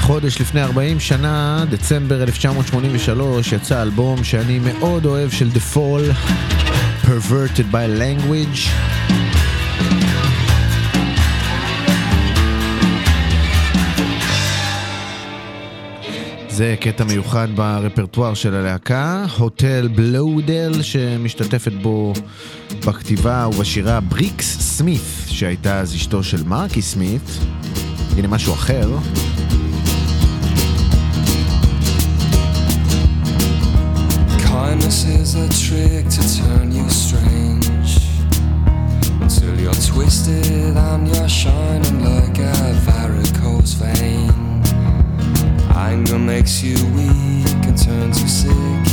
חודש 0.00 0.40
לפני 0.40 0.62
40 0.62 1.00
שנה, 1.00 1.64
דצמבר 1.70 2.22
1983, 2.22 3.52
יצא 3.52 3.82
אלבום 3.82 4.24
שאני 4.24 4.58
מאוד 4.58 5.06
אוהב 5.06 5.30
של 5.30 5.48
The 5.54 5.76
Fall, 5.76 6.14
Perverted 7.04 7.72
by 7.72 8.00
Language. 8.00 8.68
זה 16.48 16.74
קטע 16.80 17.04
מיוחד 17.04 17.48
ברפרטואר 17.54 18.34
של 18.34 18.54
הלהקה, 18.54 19.24
הוטל 19.38 19.88
בלודל 19.94 20.82
שמשתתפת 20.82 21.72
בו 21.72 22.12
בכתיבה 22.86 23.48
ובשירה 23.48 24.00
בריקס 24.00 24.60
סמית, 24.60 25.02
שהייתה 25.26 25.80
אז 25.80 25.94
אשתו 25.94 26.22
של 26.22 26.42
מרקי 26.44 26.82
סמית. 26.82 27.38
הנה 28.17 28.27
משהו 28.27 28.53
אחר. 28.53 28.99
Kindness 34.71 35.05
is 35.05 35.35
a 35.35 35.47
trick 35.49 36.05
to 36.09 36.21
turn 36.37 36.71
you 36.71 36.87
strange 36.89 37.91
Until 39.21 39.59
you're 39.59 39.73
twisted 39.73 40.77
and 40.77 41.07
you're 41.07 41.29
shining 41.29 42.03
like 42.03 42.37
a 42.39 42.73
varicose 42.85 43.73
vein 43.73 44.61
Anger 45.75 46.19
makes 46.19 46.63
you 46.63 46.75
weak 46.95 47.61
and 47.67 47.77
turns 47.77 48.21
you 48.21 48.27
sick 48.27 48.85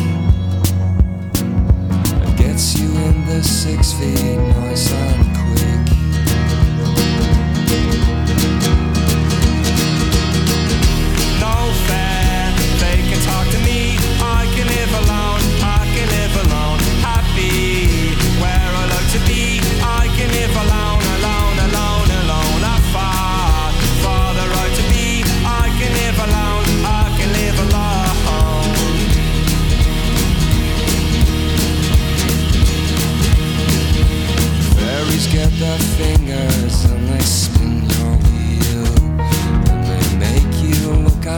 And 2.23 2.37
gets 2.37 2.79
you 2.79 2.89
in 3.09 3.27
the 3.27 3.43
six 3.43 3.93
feet 3.93 4.39
nice 4.61 5.32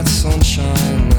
sunshine 0.06 1.15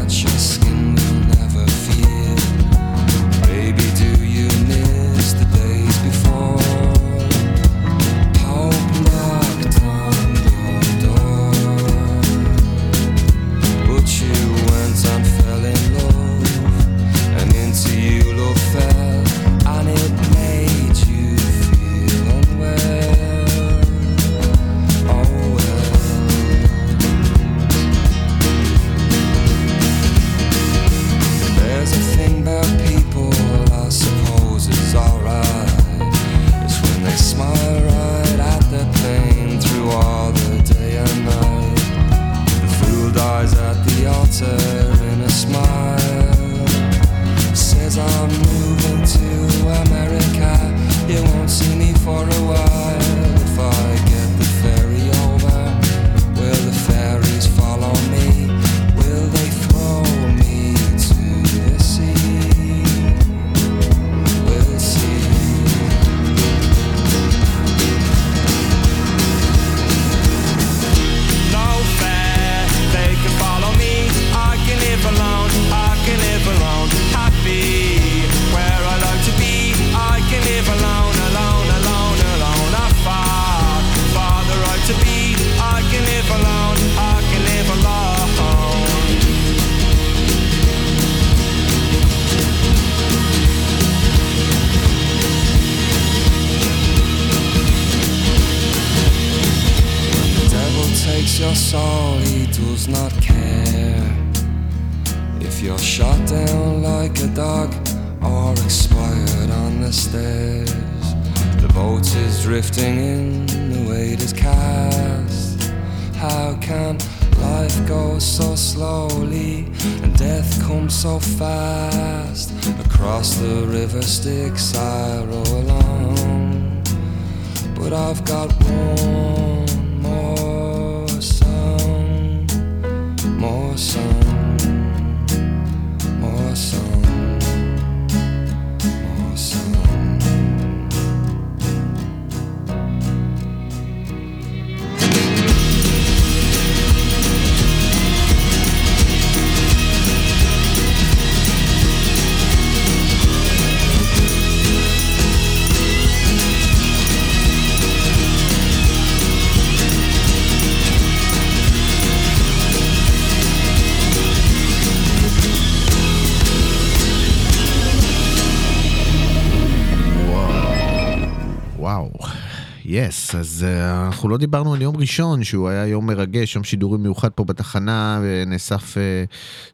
Yes, 172.97 173.29
yes, 173.29 173.37
אז 173.37 173.65
uh, 173.67 174.05
אנחנו 174.07 174.29
לא 174.29 174.37
דיברנו 174.37 174.73
על 174.73 174.81
יום 174.81 174.97
ראשון, 174.97 175.43
שהוא 175.43 175.69
היה 175.69 175.87
יום 175.87 176.07
מרגש, 176.07 176.55
יום 176.55 176.63
שידורים 176.63 177.03
מיוחד 177.03 177.29
פה 177.29 177.43
בתחנה, 177.43 178.21
ונאסף 178.23 178.97
uh, 178.97 178.99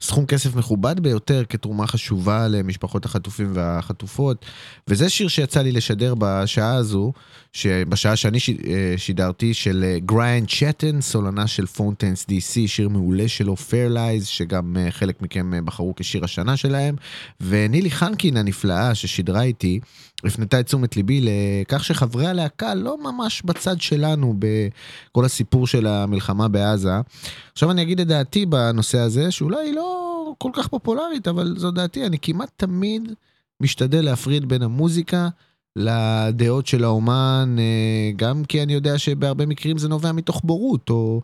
סכום 0.02 0.26
כסף 0.26 0.56
מכובד 0.56 1.00
ביותר 1.00 1.44
כתרומה 1.50 1.88
חשובה 1.88 2.48
למשפחות 2.48 3.06
החטופים 3.06 3.52
והחטופות. 3.54 4.46
וזה 4.88 5.10
שיר 5.10 5.28
שיצא 5.28 5.62
לי 5.62 5.72
לשדר 5.72 6.14
בשעה 6.18 6.76
הזו, 6.76 7.14
בשעה 7.90 8.16
שאני 8.16 8.40
ש, 8.40 8.50
uh, 8.50 8.54
שידרתי, 8.98 9.54
של 9.54 9.98
גריאן 10.06 10.48
צ'טן, 10.50 11.02
סולנה 11.02 11.48
של 11.48 11.66
פונטיינס 11.66 12.26
DC, 12.30 12.68
שיר 12.68 12.90
מעולה 12.90 13.28
שלו, 13.28 13.54
Fairlies, 13.54 14.26
שגם 14.26 14.76
uh, 14.76 14.92
חלק 14.92 15.22
מכם 15.22 15.52
uh, 15.54 15.62
בחרו 15.62 15.94
כשיר 15.96 16.24
השנה 16.24 16.58
שלהם. 16.58 16.96
ונילי 17.42 17.92
חנקין 17.92 18.38
הנפלאה 18.38 18.96
ששידרה 18.96 19.42
איתי, 19.42 19.80
הפנתה 20.26 20.60
את 20.60 20.66
תשומת 20.66 20.96
ליבי 20.98 21.22
לכך 21.22 21.84
שחברי 21.84 22.28
הלהקה 22.28 22.76
לא 22.76 22.98
ממש 23.04 23.42
בצד 23.46 23.82
שלנו 23.82 24.36
בכל 24.40 25.26
הסיפור 25.26 25.68
של 25.68 25.88
המלחמה 25.88 26.48
בעזה. 26.48 26.92
עכשיו 27.52 27.72
אני 27.72 27.82
אגיד 27.82 28.00
את 28.00 28.08
דעתי 28.08 28.46
בנושא 28.46 29.00
הזה, 29.00 29.32
שאולי 29.32 29.66
היא 29.66 29.74
לא 29.74 30.34
כל 30.38 30.52
כך 30.54 30.68
פופולרית, 30.68 31.28
אבל 31.28 31.56
זו 31.58 31.72
דעתי, 31.72 32.06
אני 32.06 32.18
כמעט 32.22 32.52
תמיד 32.58 33.14
משתדל 33.62 34.06
להפריד 34.06 34.46
בין 34.46 34.62
המוזיקה 34.62 35.30
לדעות 35.76 36.68
של 36.68 36.84
האומן, 36.84 37.56
אה, 37.60 38.12
גם 38.16 38.46
כי 38.46 38.64
אני 38.64 38.74
יודע 38.74 38.98
שבהרבה 38.98 39.46
מקרים 39.46 39.78
זה 39.78 39.90
נובע 39.90 40.12
מתוך 40.12 40.42
בורות, 40.44 40.90
או 40.90 41.22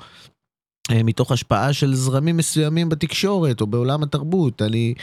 אה, 0.92 1.04
מתוך 1.04 1.32
השפעה 1.32 1.74
של 1.74 1.96
זרמים 1.96 2.38
מסוימים 2.38 2.90
בתקשורת, 2.90 3.62
או 3.62 3.68
בעולם 3.68 4.04
התרבות. 4.04 4.62
אני... 4.62 4.94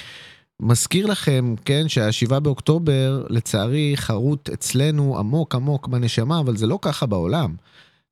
מזכיר 0.63 1.07
לכם, 1.07 1.55
כן, 1.65 1.89
שהשבעה 1.89 2.41
באוקטובר, 2.41 3.27
לצערי, 3.31 3.93
חרוט 3.97 4.51
אצלנו 4.51 5.19
עמוק 5.19 5.55
עמוק 5.55 5.89
בנשמה, 5.89 6.41
אבל 6.41 6.57
זה 6.57 6.67
לא 6.67 6.79
ככה 6.83 7.07
בעולם. 7.07 7.55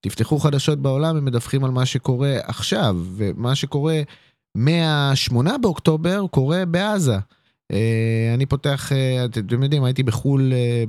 תפתחו 0.01 0.39
חדשות 0.39 0.79
בעולם, 0.79 1.17
הם 1.17 1.25
מדווחים 1.25 1.65
על 1.65 1.71
מה 1.71 1.87
שקורה 1.87 2.37
עכשיו, 2.43 2.97
ומה 3.17 3.55
שקורה 3.55 4.03
מה-8 4.55 5.59
באוקטובר 5.61 6.27
קורה 6.31 6.65
בעזה. 6.65 7.19
אה, 7.73 8.31
אני 8.35 8.47
פותח, 8.47 8.93
אה, 8.93 9.25
אתם 9.25 9.63
יודעים, 9.63 9.85
הייתי 9.85 10.03
בחו"ל 10.03 10.53
אה, 10.53 10.85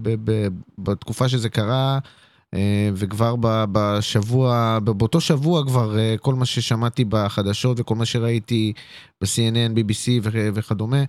בתקופה 0.77 1.29
שזה 1.29 1.49
קרה, 1.49 1.99
וכבר 2.93 3.35
בשבוע, 3.71 4.79
באותו 4.83 5.21
שבוע 5.21 5.65
כבר 5.65 5.97
כל 6.21 6.35
מה 6.35 6.45
ששמעתי 6.45 7.05
בחדשות 7.05 7.79
וכל 7.79 7.95
מה 7.95 8.05
שראיתי 8.05 8.73
ב-CNN, 9.21 9.77
BBC 9.77 10.29
וכדומה, 10.53 11.03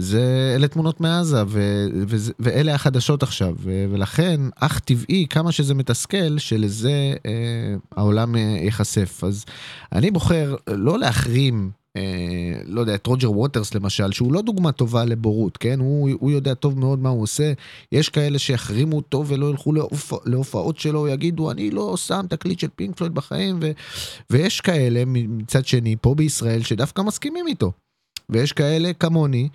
זה 0.00 0.52
אלה 0.56 0.68
תמונות 0.68 1.00
מעזה, 1.00 1.42
ו- 1.48 1.86
וזה- 1.92 2.32
ואלה 2.38 2.74
החדשות 2.74 3.22
עכשיו, 3.22 3.54
ו- 3.58 3.86
ולכן 3.90 4.40
אך 4.56 4.78
טבעי 4.78 5.26
כמה 5.30 5.52
שזה 5.52 5.74
מתסכל 5.74 6.38
שלזה 6.38 7.14
אה, 7.26 7.74
העולם 7.96 8.36
אה, 8.36 8.40
ייחשף. 8.40 9.24
אז 9.24 9.44
אני 9.92 10.10
בוחר 10.10 10.56
לא 10.68 10.98
להחרים 10.98 11.70
אה, 11.96 12.60
לא 12.66 12.80
יודע, 12.80 12.94
את 12.94 13.06
רוג'ר 13.06 13.32
ווטרס 13.32 13.74
למשל, 13.74 14.12
שהוא 14.12 14.32
לא 14.32 14.42
דוגמה 14.42 14.72
טובה 14.72 15.04
לבורות, 15.04 15.56
כן? 15.56 15.80
הוא, 15.80 16.10
הוא 16.20 16.30
יודע 16.30 16.54
טוב 16.54 16.78
מאוד 16.78 16.98
מה 16.98 17.08
הוא 17.08 17.22
עושה. 17.22 17.52
יש 17.92 18.08
כאלה 18.08 18.38
שיחרימו 18.38 18.96
אותו 18.96 19.24
ולא 19.26 19.50
ילכו 19.50 19.72
להופ... 19.72 20.12
להופעות 20.26 20.78
שלו, 20.78 21.08
יגידו, 21.08 21.50
אני 21.50 21.70
לא 21.70 21.96
שם 21.96 22.26
תקליט 22.28 22.58
של 22.58 22.68
פינק 22.76 22.96
פלויד 22.96 23.14
בחיים, 23.14 23.58
ו... 23.62 23.70
ויש 24.30 24.60
כאלה 24.60 25.02
מצד 25.06 25.66
שני, 25.66 25.96
פה 26.00 26.14
בישראל, 26.14 26.62
שדווקא 26.62 27.02
מסכימים 27.02 27.46
איתו. 27.46 27.72
ויש 28.30 28.52
כאלה 28.52 28.92
כמוני, 28.92 29.48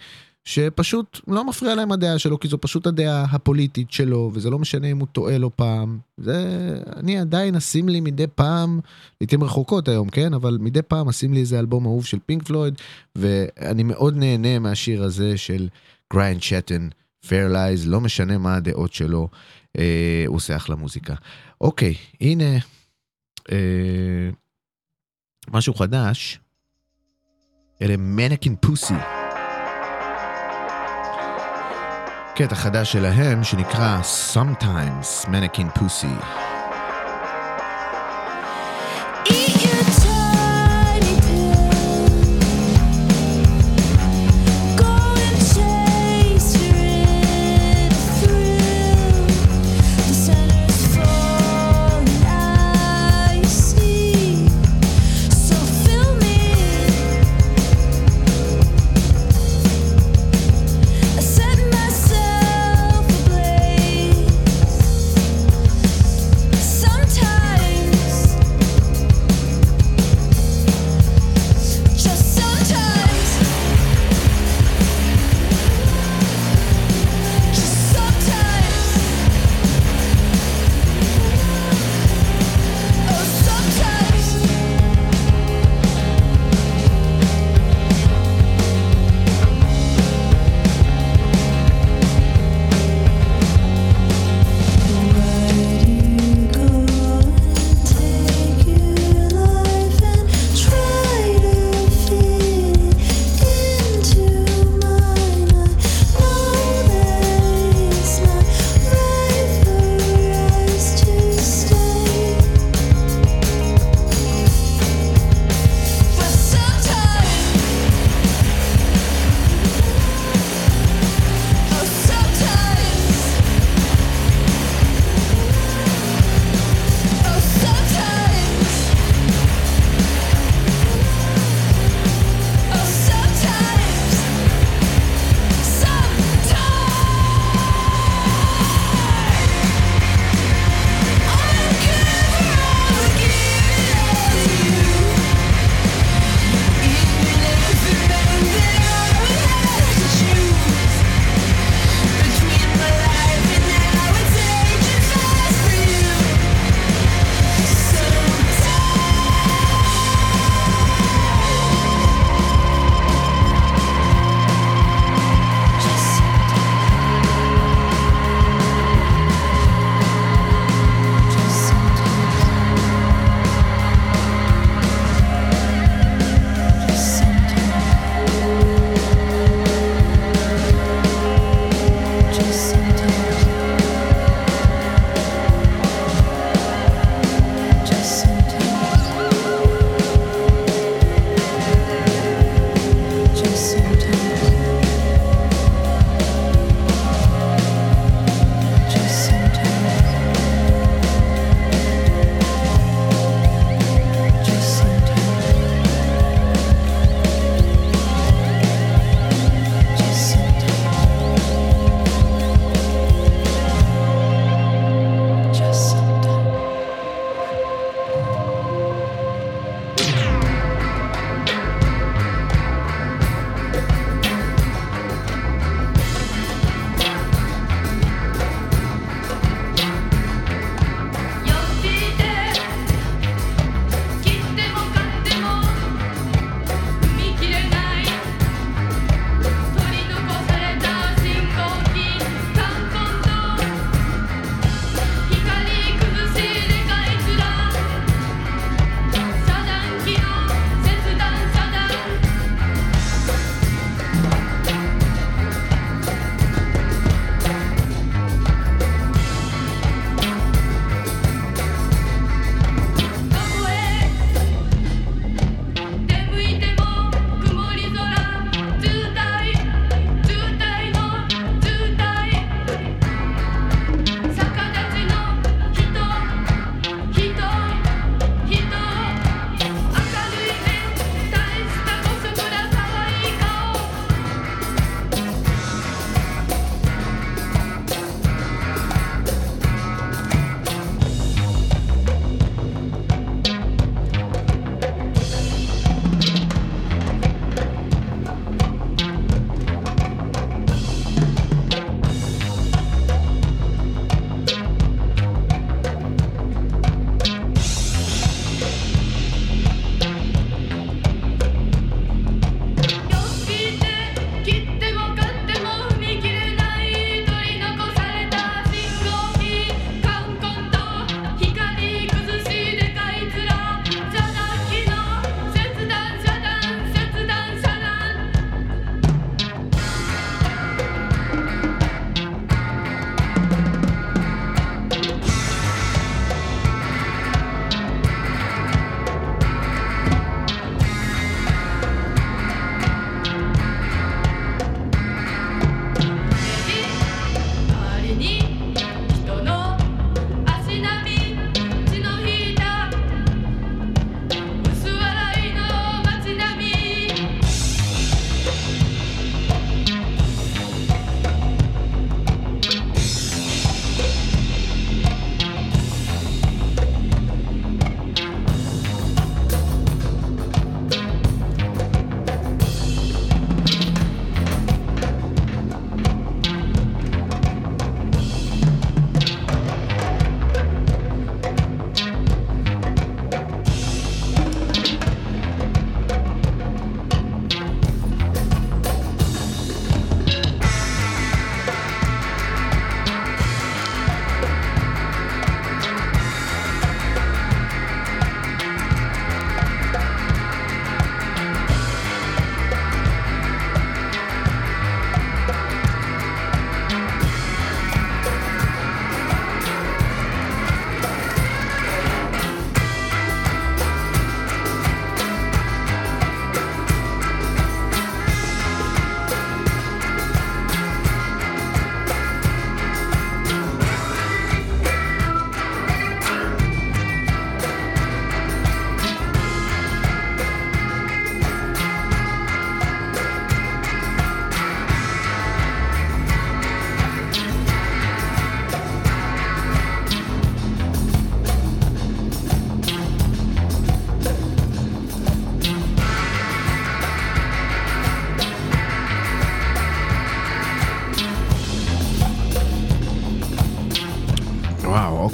שפשוט 0.45 1.19
לא 1.27 1.45
מפריע 1.45 1.75
להם 1.75 1.91
הדעה 1.91 2.19
שלו, 2.19 2.39
כי 2.39 2.47
זו 2.47 2.57
פשוט 2.57 2.87
הדעה 2.87 3.25
הפוליטית 3.31 3.91
שלו, 3.91 4.31
וזה 4.33 4.49
לא 4.49 4.59
משנה 4.59 4.87
אם 4.87 4.99
הוא 4.99 5.07
טועה 5.07 5.37
לא 5.37 5.55
פעם. 5.55 5.99
זה, 6.17 6.77
אני 6.95 7.19
עדיין 7.19 7.55
אשים 7.55 7.89
לי 7.89 7.99
מדי 7.99 8.27
פעם, 8.35 8.79
לעיתים 9.21 9.43
רחוקות 9.43 9.87
היום, 9.87 10.09
כן? 10.09 10.33
אבל 10.33 10.57
מדי 10.61 10.81
פעם 10.81 11.09
אשים 11.09 11.33
לי 11.33 11.39
איזה 11.39 11.59
אלבום 11.59 11.85
אהוב 11.85 12.05
של 12.05 12.17
פינק 12.25 12.43
פלויד, 12.43 12.73
ואני 13.15 13.83
מאוד 13.83 14.17
נהנה 14.17 14.59
מהשיר 14.59 15.03
הזה 15.03 15.37
של 15.37 15.67
גריאן 16.13 16.41
צ'טן, 16.41 16.87
Fairlies, 17.25 17.85
לא 17.85 18.01
משנה 18.01 18.37
מה 18.37 18.55
הדעות 18.55 18.93
שלו, 18.93 19.29
אה, 19.77 20.23
הוא 20.27 20.35
עושה 20.35 20.55
אחלה 20.55 20.75
מוזיקה. 20.75 21.13
אוקיי, 21.61 21.95
הנה 22.21 22.57
אה, 23.51 24.29
משהו 25.51 25.73
חדש, 25.73 26.39
אלה 27.81 27.97
מנקין 27.97 28.55
פוסי. 28.61 29.22
קטע 32.35 32.55
חדש 32.55 32.91
שלהם 32.91 33.43
שנקרא 33.43 33.99
Sometimes 34.33 35.25
Mannequin 35.25 35.79
Pussy. 35.79 36.52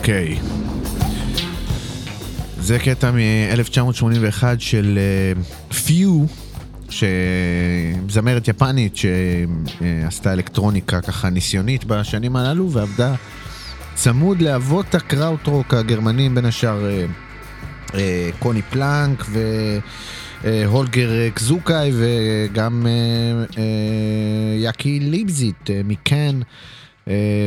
אוקיי. 0.10 0.40
זה 2.60 2.80
קטע 2.80 3.12
מ-1981 3.12 4.44
של 4.60 5.00
פיו, 5.86 6.26
שזמרת 6.90 8.48
יפנית 8.48 8.96
שעשתה 8.96 10.34
אלקטרוניקה 10.34 11.02
ככה 11.02 11.30
ניסיונית 11.30 11.86
בשנים 11.86 12.36
הללו 12.36 12.72
ועבדה 12.72 13.16
צמוד 13.94 14.42
לאבות 14.42 14.96
הקראוטרוק 14.96 15.74
הגרמנים, 15.74 16.36
בין 16.36 16.46
השאר 16.46 16.86
אה, 16.86 17.06
אה, 17.94 18.30
קוני 18.40 18.62
פלנק 18.62 19.26
והולגר 20.44 21.30
קזוקאי 21.34 21.92
וגם 21.94 22.88
אה, 22.88 22.92
אה, 23.58 24.58
יאקי 24.58 25.00
ליבזיט 25.00 25.70
אה. 25.70 25.76
אה, 25.76 25.82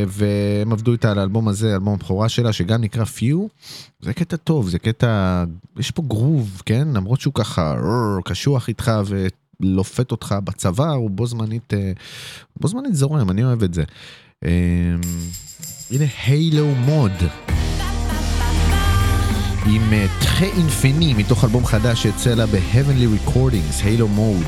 והם 0.09 0.73
עבדו 0.73 0.93
איתה 0.93 1.11
על 1.11 1.19
האלבום 1.19 1.49
הזה, 1.49 1.75
אלבום 1.75 1.95
הבכורה 1.95 2.29
שלה, 2.29 2.53
שגם 2.53 2.81
נקרא 2.81 3.05
פיו. 3.05 3.47
זה 4.01 4.15
קטע 4.15 4.37
טוב, 4.37 4.69
זה 4.69 4.79
קטע, 4.79 5.45
יש 5.79 5.91
פה 5.91 6.03
גרוב, 6.03 6.63
כן? 6.67 6.89
למרות 6.95 7.21
שהוא 7.21 7.35
ככה 7.35 7.75
קשוח 8.25 8.69
איתך 8.69 8.93
ולופת 9.61 10.11
אותך 10.11 10.35
בצוואר, 10.45 10.95
הוא 10.95 11.11
בו 11.11 11.27
זמנית, 11.27 11.75
אה, 11.75 11.93
בו 12.61 12.69
זמנית 12.69 12.95
זורם, 12.95 13.31
אני 13.31 13.45
אוהב 13.45 13.63
את 13.63 13.75
זה. 13.75 13.85
אה, 14.45 14.51
הנה 15.91 16.05
הילו 16.27 16.67
מוד. 16.67 17.13
עם 19.67 19.83
תחה 20.21 20.45
אינפיני 20.45 21.15
מתוך 21.15 21.45
אלבום 21.45 21.67
חדש 21.67 22.03
שיצא 22.03 22.35
לה 22.35 22.47
ב-Heavenly 22.47 23.29
Recordings, 23.29 23.85
הילו 23.85 24.09
מוד. 24.09 24.47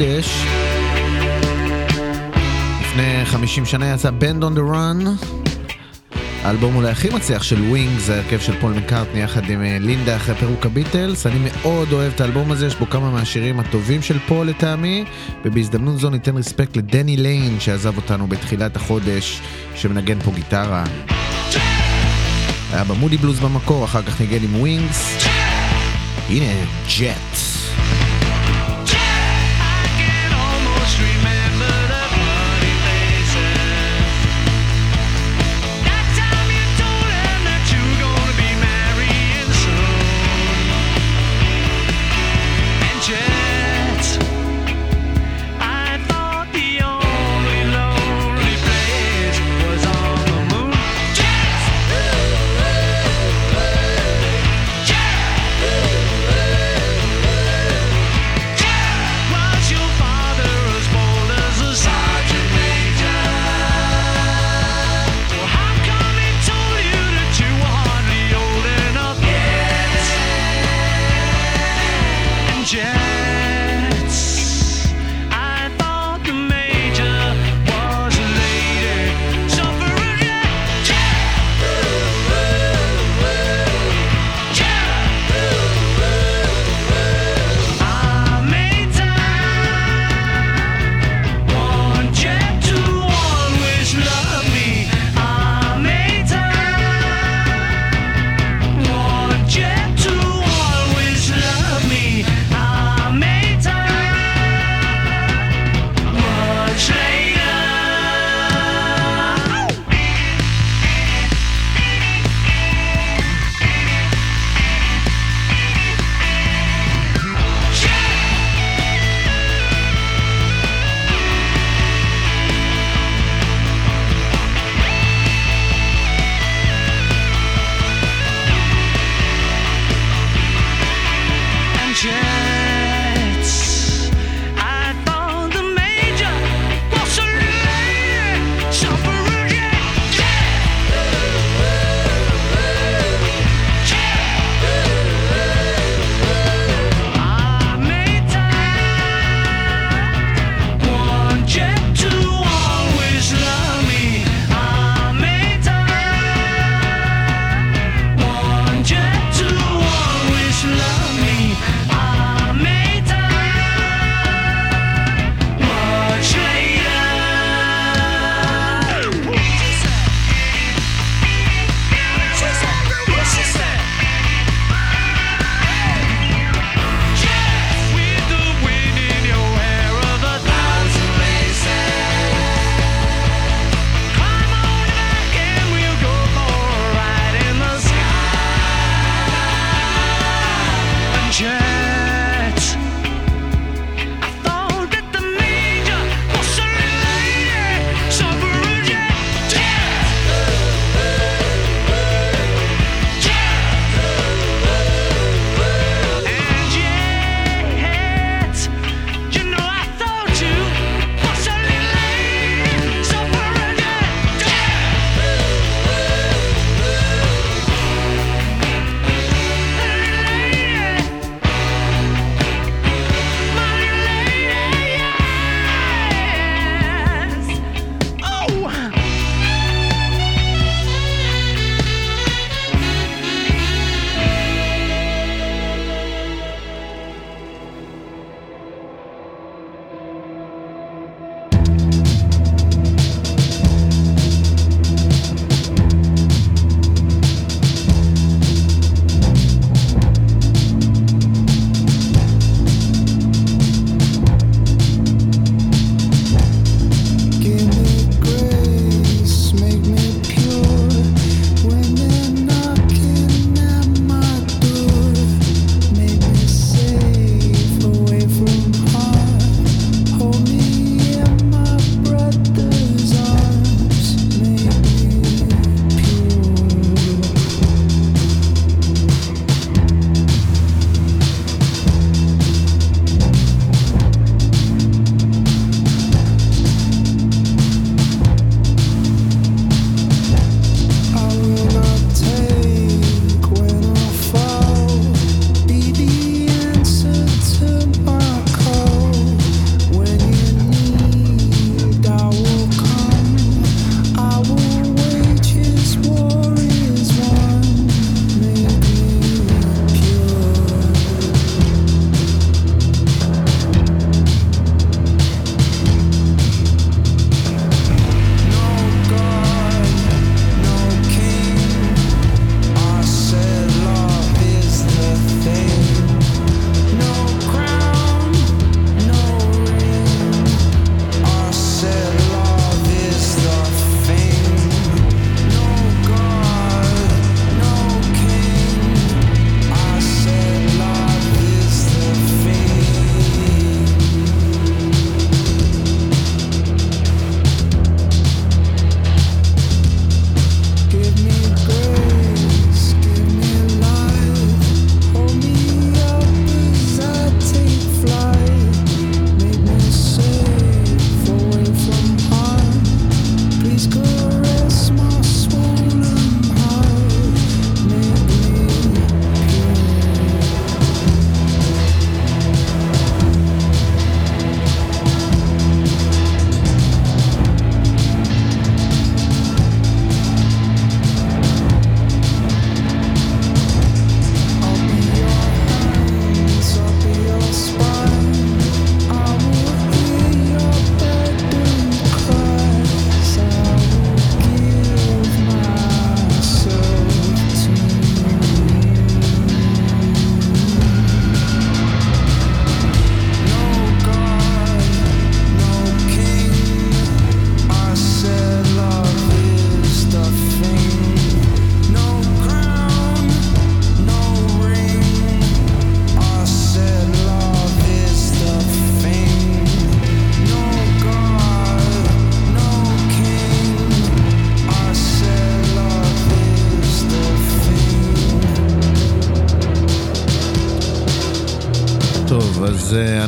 החודש, 0.00 0.44
לפני 2.80 3.24
50 3.24 3.66
שנה 3.66 3.94
יצא 3.94 4.10
Band 4.20 4.42
on 4.42 4.56
the 4.56 4.74
Run, 4.74 5.26
האלבום 6.42 6.76
אולי 6.76 6.90
הכי 6.90 7.08
מצליח 7.08 7.42
של 7.42 7.62
ווינג, 7.62 7.98
זה 7.98 8.16
הרכב 8.16 8.40
של 8.40 8.60
פול 8.60 8.72
מקארטני 8.72 9.22
יחד 9.22 9.50
עם 9.50 9.62
אה, 9.62 9.76
לינדה 9.80 10.16
אחרי 10.16 10.34
פירוק 10.34 10.66
הביטלס. 10.66 11.26
אני 11.26 11.38
מאוד 11.38 11.92
אוהב 11.92 12.12
את 12.14 12.20
האלבום 12.20 12.50
הזה, 12.50 12.66
יש 12.66 12.74
בו 12.74 12.90
כמה 12.90 13.10
מהשירים 13.10 13.60
הטובים 13.60 14.02
של 14.02 14.18
פול 14.18 14.46
לטעמי, 14.46 15.04
ובהזדמנות 15.44 15.98
זו 15.98 16.10
ניתן 16.10 16.36
רספקט 16.36 16.76
לדני 16.76 17.16
ליין 17.16 17.60
שעזב 17.60 17.96
אותנו 17.96 18.26
בתחילת 18.26 18.76
החודש, 18.76 19.40
שמנגן 19.74 20.20
פה 20.20 20.30
גיטרה. 20.34 20.84
היה 22.72 22.84
במודי 22.84 23.16
בלוז 23.16 23.40
במקור, 23.40 23.84
אחר 23.84 24.02
כך 24.02 24.20
ניגן 24.20 24.44
עם 24.44 24.60
ווינגס. 24.60 25.26
הנה, 26.28 26.52
ג'ט. 26.98 27.29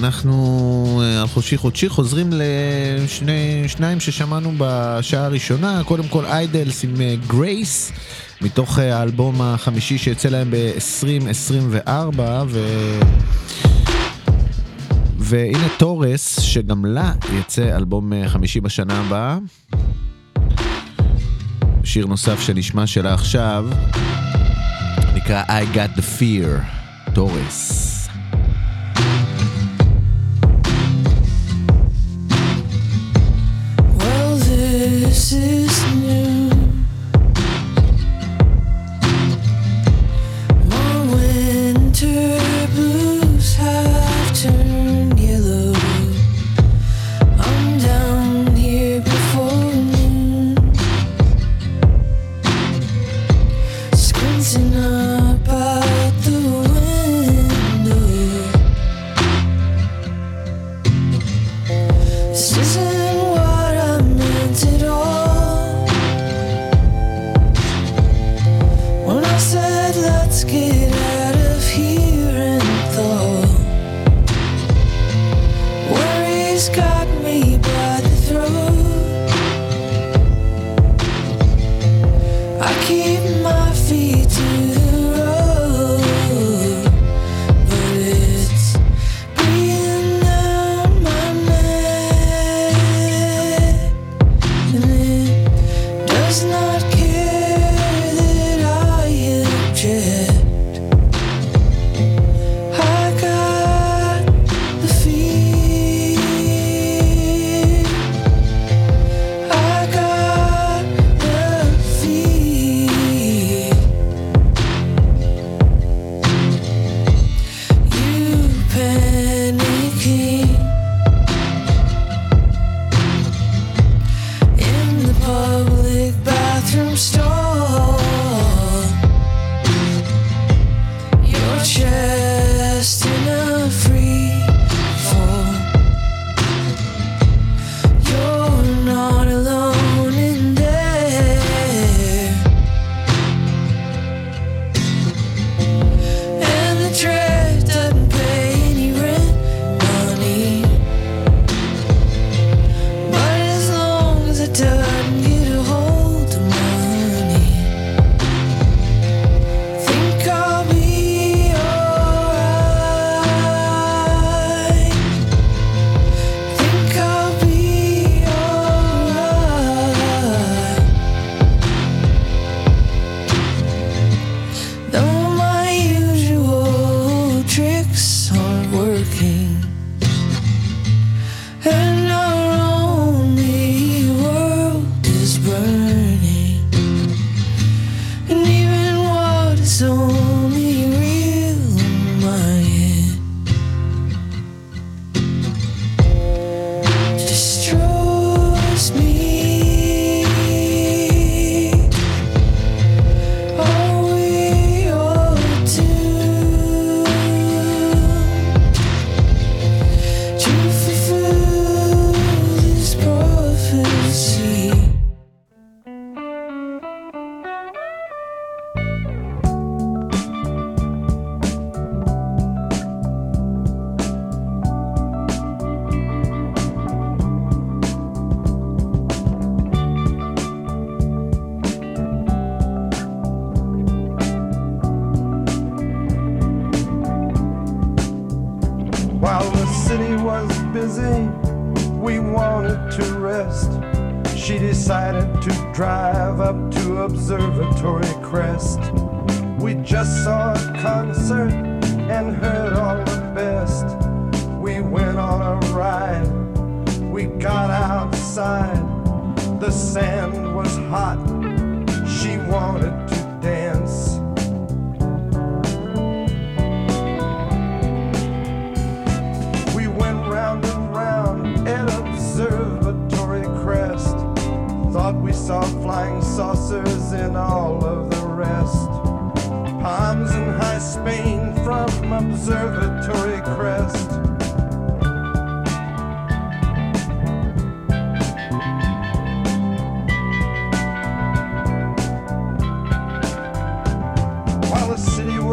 אנחנו 0.05 1.01
אה, 1.03 1.20
על 1.20 1.27
חופשי 1.27 1.57
חודשי 1.57 1.89
חוזרים 1.89 2.31
לשניים 3.23 4.01
ששמענו 4.01 4.53
בשעה 4.59 5.24
הראשונה, 5.24 5.83
קודם 5.85 6.09
כל 6.09 6.24
איידלס 6.24 6.85
עם 6.85 7.01
אה, 7.01 7.15
גרייס, 7.27 7.93
מתוך 8.41 8.79
אה, 8.79 8.99
האלבום 8.99 9.43
החמישי 9.43 9.99
שיצא 9.99 10.29
להם 10.29 10.51
ב-2024, 10.51 12.20
ו... 12.49 12.61
והנה 15.19 15.69
תורס, 15.79 16.41
שגם 16.41 16.85
לה 16.85 17.12
יצא 17.39 17.77
אלבום 17.77 18.12
חמישי 18.29 18.61
בשנה 18.61 19.01
הבאה. 19.01 19.39
שיר 21.85 22.07
נוסף 22.07 22.41
שנשמע 22.41 22.87
שלה 22.87 23.15
עכשיו, 23.15 23.66
נקרא 25.15 25.43
I 25.45 25.77
Got 25.77 25.99
the 25.99 26.20
Fear, 26.20 26.62
תורס. 27.15 27.82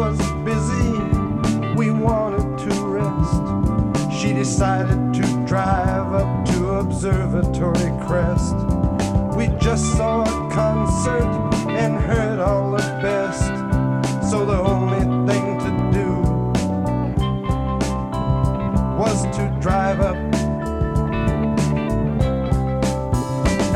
was 0.00 0.18
busy, 0.46 0.92
we 1.76 1.90
wanted 1.90 2.56
to 2.56 2.70
rest. 2.86 3.42
She 4.18 4.32
decided 4.32 5.12
to 5.12 5.44
drive 5.46 6.14
up 6.14 6.46
to 6.46 6.68
Observatory 6.80 7.92
Crest. 8.06 8.56
We 9.36 9.48
just 9.58 9.84
saw 9.98 10.22
a 10.22 10.50
concert 10.50 11.30
and 11.68 12.00
heard 12.00 12.38
all 12.38 12.70
the 12.70 12.88
best. 13.02 13.52
So 14.30 14.46
the 14.46 14.58
only 14.58 15.04
thing 15.30 15.58
to 15.66 15.70
do 15.92 16.10
was 18.98 19.20
to 19.36 19.54
drive 19.60 20.00
up 20.00 20.16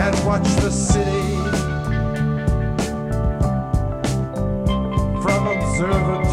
and 0.00 0.26
watch 0.26 0.48
the 0.62 0.70
city. 0.70 1.03
observer 5.84 6.23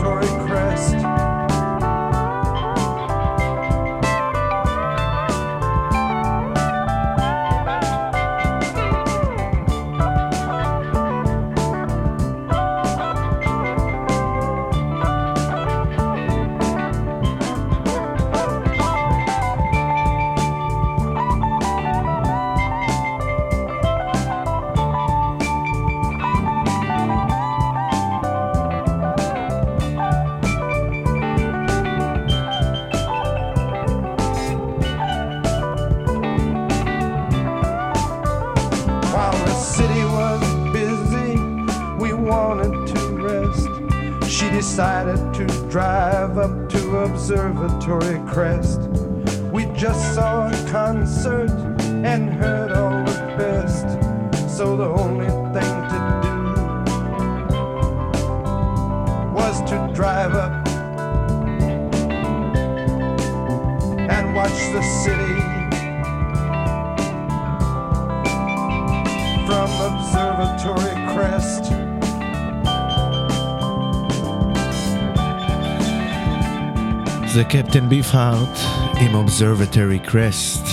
זה 77.42 77.46
קפטן 77.46 77.90
ביפהארט 77.90 78.58
עם 79.00 79.16
אובזרבטרי 79.16 80.00
קרסט. 80.00 80.66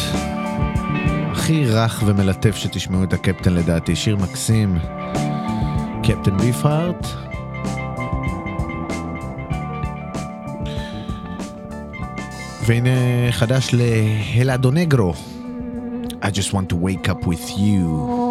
הכי 1.31 1.67
רך 1.67 2.03
ומלטף 2.07 2.57
שתשמעו 2.57 3.05
את 3.05 3.13
הקפטן 3.13 3.55
לדעתי, 3.55 3.97
שיר 3.97 4.17
מקסים. 4.17 4.79
קפטן 6.03 6.37
ביפהארט. 6.37 7.07
והנה 12.67 12.91
חדש 13.31 13.71
להלאדו 13.73 14.71
נגרו. 14.71 15.15
I 16.23 16.27
just 16.27 16.53
want 16.53 16.69
to 16.69 16.77
wake 16.77 17.09
up 17.09 17.27
with. 17.27 17.51
You 17.59 18.28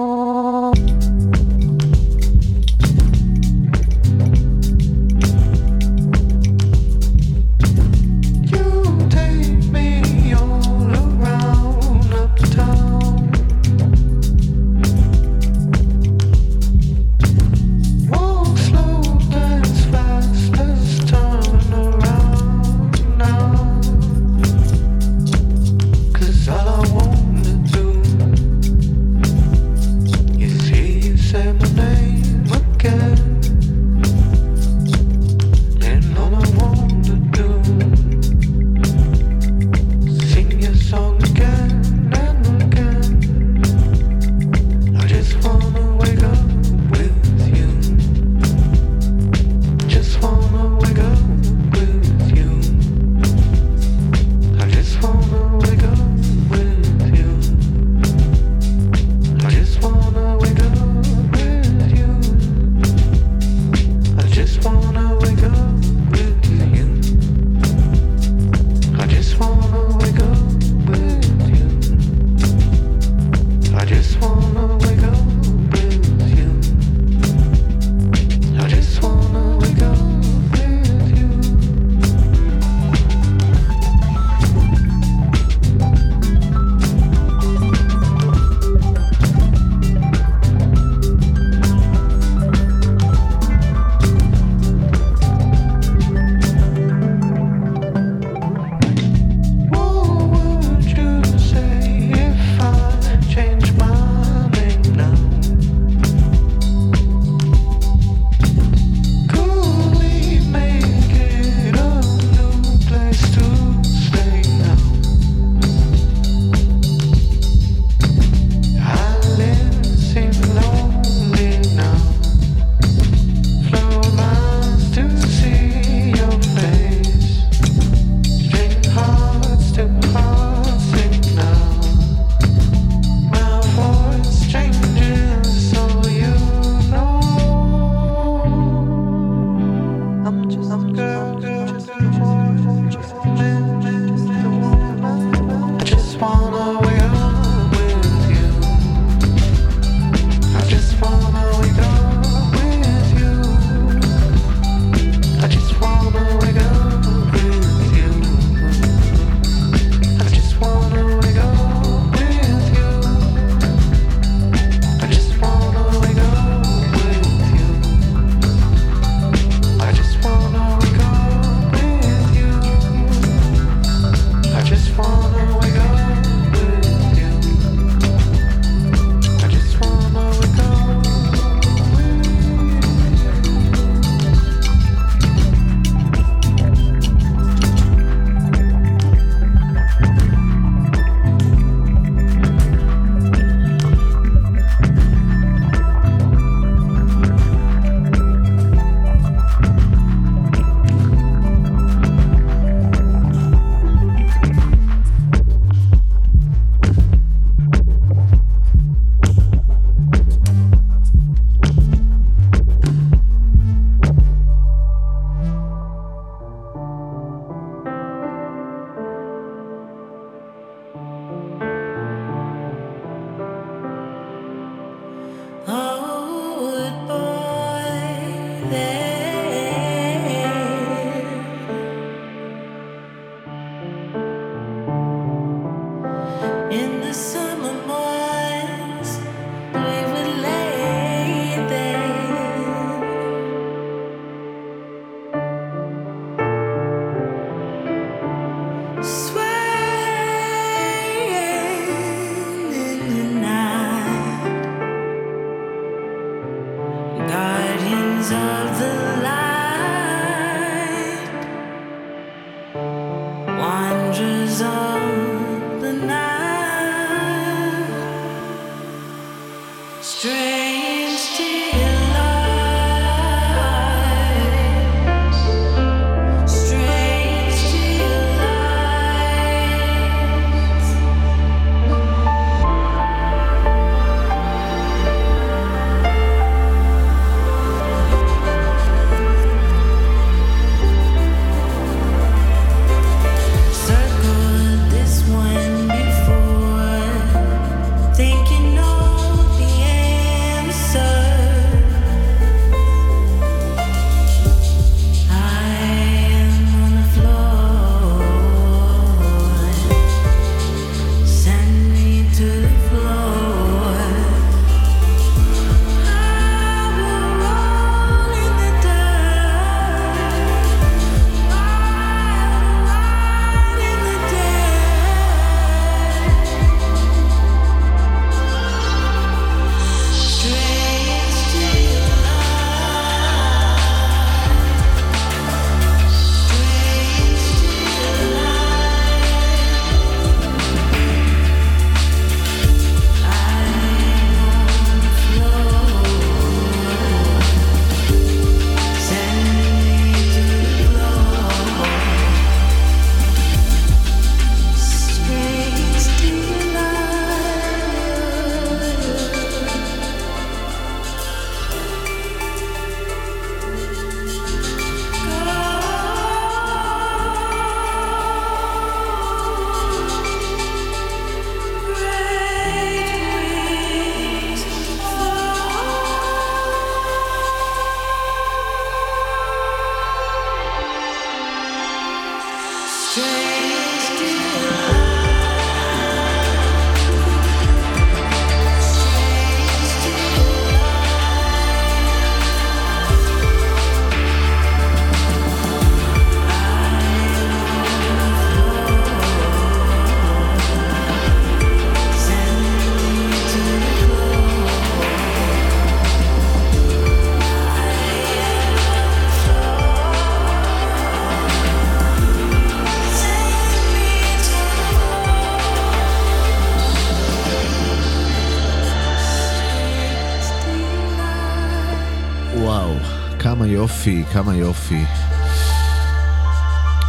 כמה 424.37 424.55
יופי. 424.55 425.03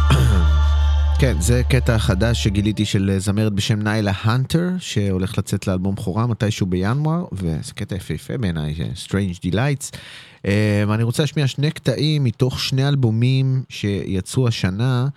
כן, 1.19 1.35
זה 1.39 1.61
קטע 1.69 1.97
חדש 1.97 2.43
שגיליתי 2.43 2.85
של 2.85 3.15
זמרת 3.17 3.53
בשם 3.53 3.79
ניילה 3.81 4.11
הנטר, 4.21 4.69
שהולך 4.79 5.37
לצאת 5.37 5.67
לאלבום 5.67 5.95
בכורה 5.95 6.27
מתישהו 6.27 6.67
בינואר, 6.67 7.25
וזה 7.31 7.73
קטע 7.73 7.95
יפהפה 7.95 8.37
בעיניי, 8.37 8.75
Strange 9.05 9.39
Delights. 9.45 9.95
Um, 10.37 10.47
אני 10.93 11.03
רוצה 11.03 11.23
להשמיע 11.23 11.47
שני 11.47 11.71
קטעים 11.71 12.23
מתוך 12.23 12.59
שני 12.59 12.87
אלבומים 12.87 13.63
שיצאו 13.69 14.47
השנה, 14.47 15.07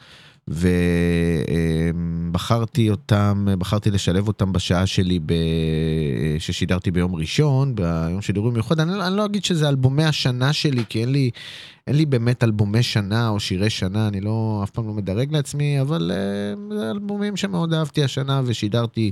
ובחרתי 2.33 2.91
אותם, 2.91 3.47
בחרתי 3.59 3.91
לשלב 3.91 4.29
אותם 4.29 4.53
בשעה 4.53 4.87
שלי 4.87 5.19
ב... 5.27 5.33
ששידרתי 6.39 6.91
ביום 6.91 7.15
ראשון, 7.15 7.75
ביום 7.75 8.23
שידורים 8.23 8.55
מיוחד. 8.55 8.81
אני, 8.81 8.93
לא- 8.99 9.07
אני 9.07 9.17
לא 9.17 9.25
אגיד 9.25 9.45
שזה 9.45 9.69
אלבומי 9.69 10.05
השנה 10.05 10.53
שלי, 10.53 10.85
כי 10.89 11.01
אין 11.01 11.13
לי, 11.13 11.31
אין 11.87 11.97
לי 11.97 12.07
באמת 12.07 12.45
אלבומי 12.45 12.83
שנה 12.83 13.29
או 13.29 13.41
שירי 13.41 13.71
שנה, 13.71 14.09
אני 14.09 14.21
לא, 14.21 14.61
אף 14.65 14.71
פעם 14.71 14.87
לא 14.87 14.93
מדרג 14.93 15.33
לעצמי, 15.33 15.81
אבל 15.81 16.11
uh, 16.11 16.75
זה 16.79 16.91
אלבומים 16.91 17.37
שמאוד 17.37 17.75
אהבתי 17.75 18.05
השנה 18.05 18.43
ושידרתי 18.45 19.11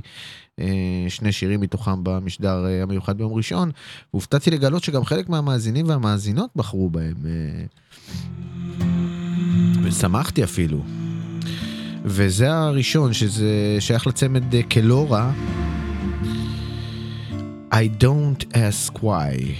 uh, 0.59 0.63
שני 1.09 1.31
שירים 1.31 1.61
מתוכם 1.61 2.03
במשדר 2.03 2.65
uh, 2.65 2.83
המיוחד 2.83 3.17
ביום 3.17 3.33
ראשון, 3.33 3.71
והופתעתי 4.13 4.51
לגלות 4.51 4.83
שגם 4.83 5.05
חלק 5.05 5.29
מהמאזינים 5.29 5.89
והמאזינות 5.89 6.49
בחרו 6.55 6.89
בהם. 6.89 7.15
ושמחתי 9.83 10.43
אפילו. 10.43 10.83
וזה 12.05 12.53
הראשון, 12.53 13.13
שזה 13.13 13.77
שייך 13.79 14.07
לצמד 14.07 14.55
אה, 14.55 14.63
קלורה. 14.63 15.31
I 17.73 18.03
don't 18.03 18.45
ask 18.53 18.97
why. 19.03 19.55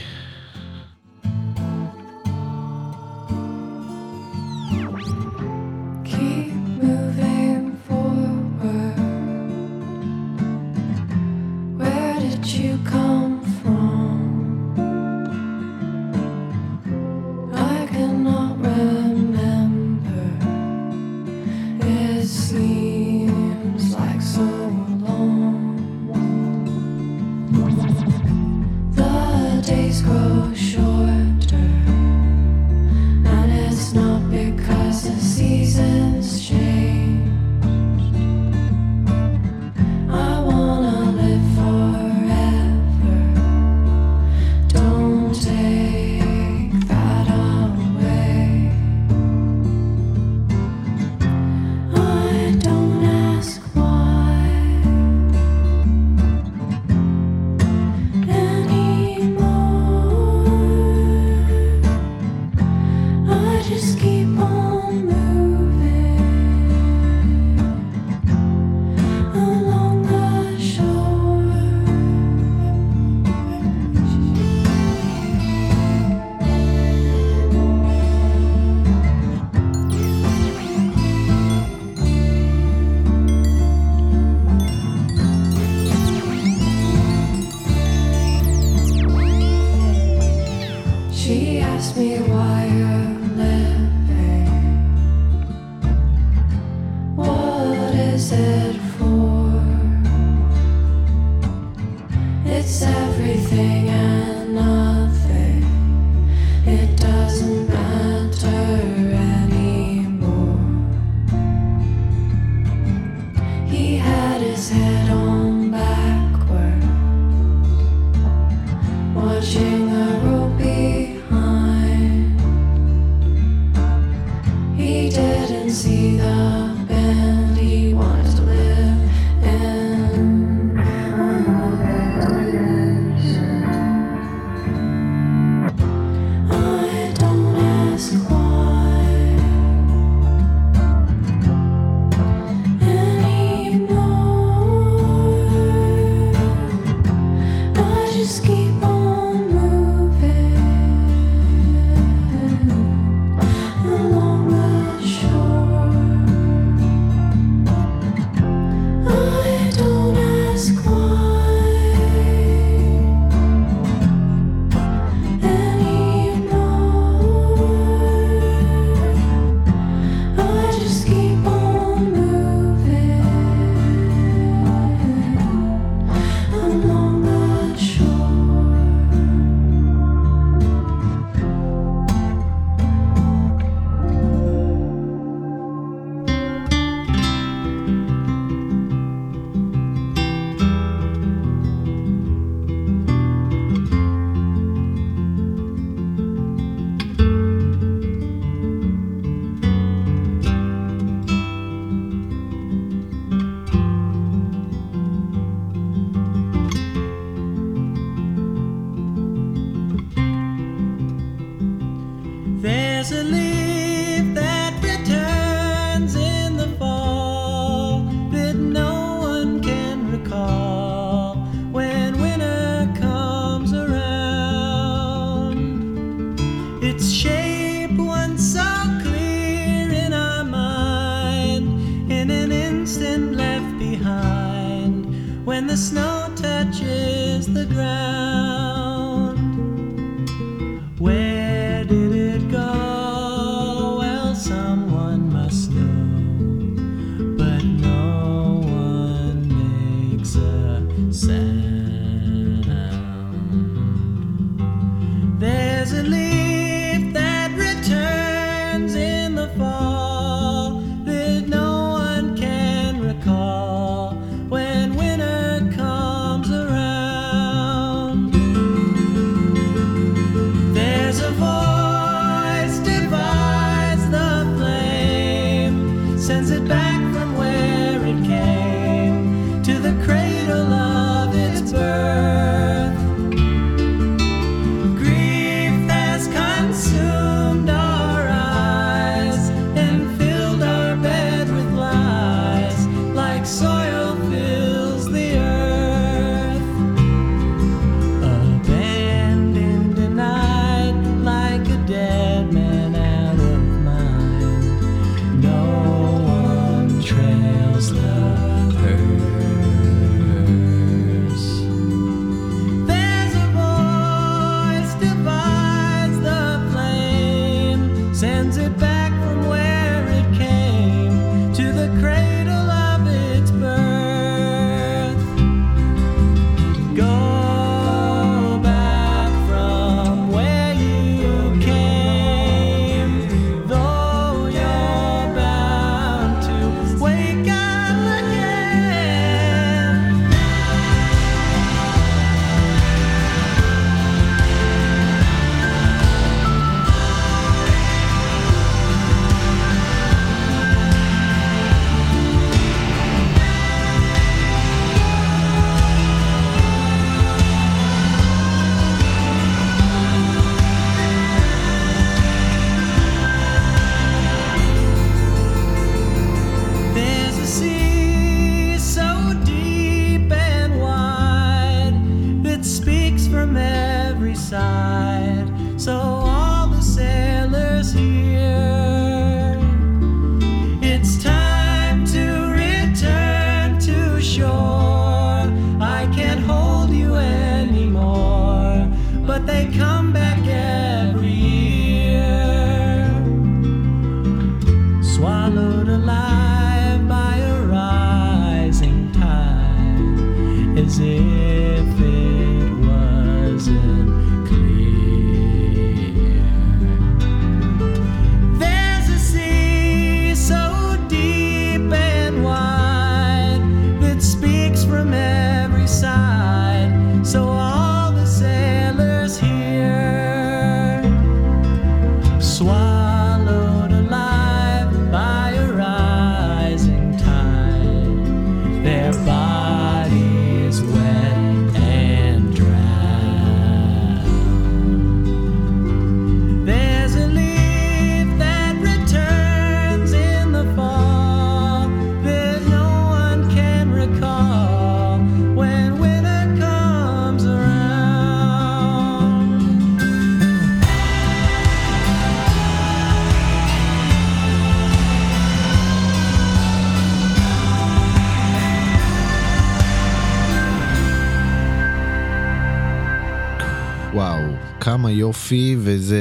כמה 465.11 465.19
יופי, 465.19 465.75
וזה 465.79 466.19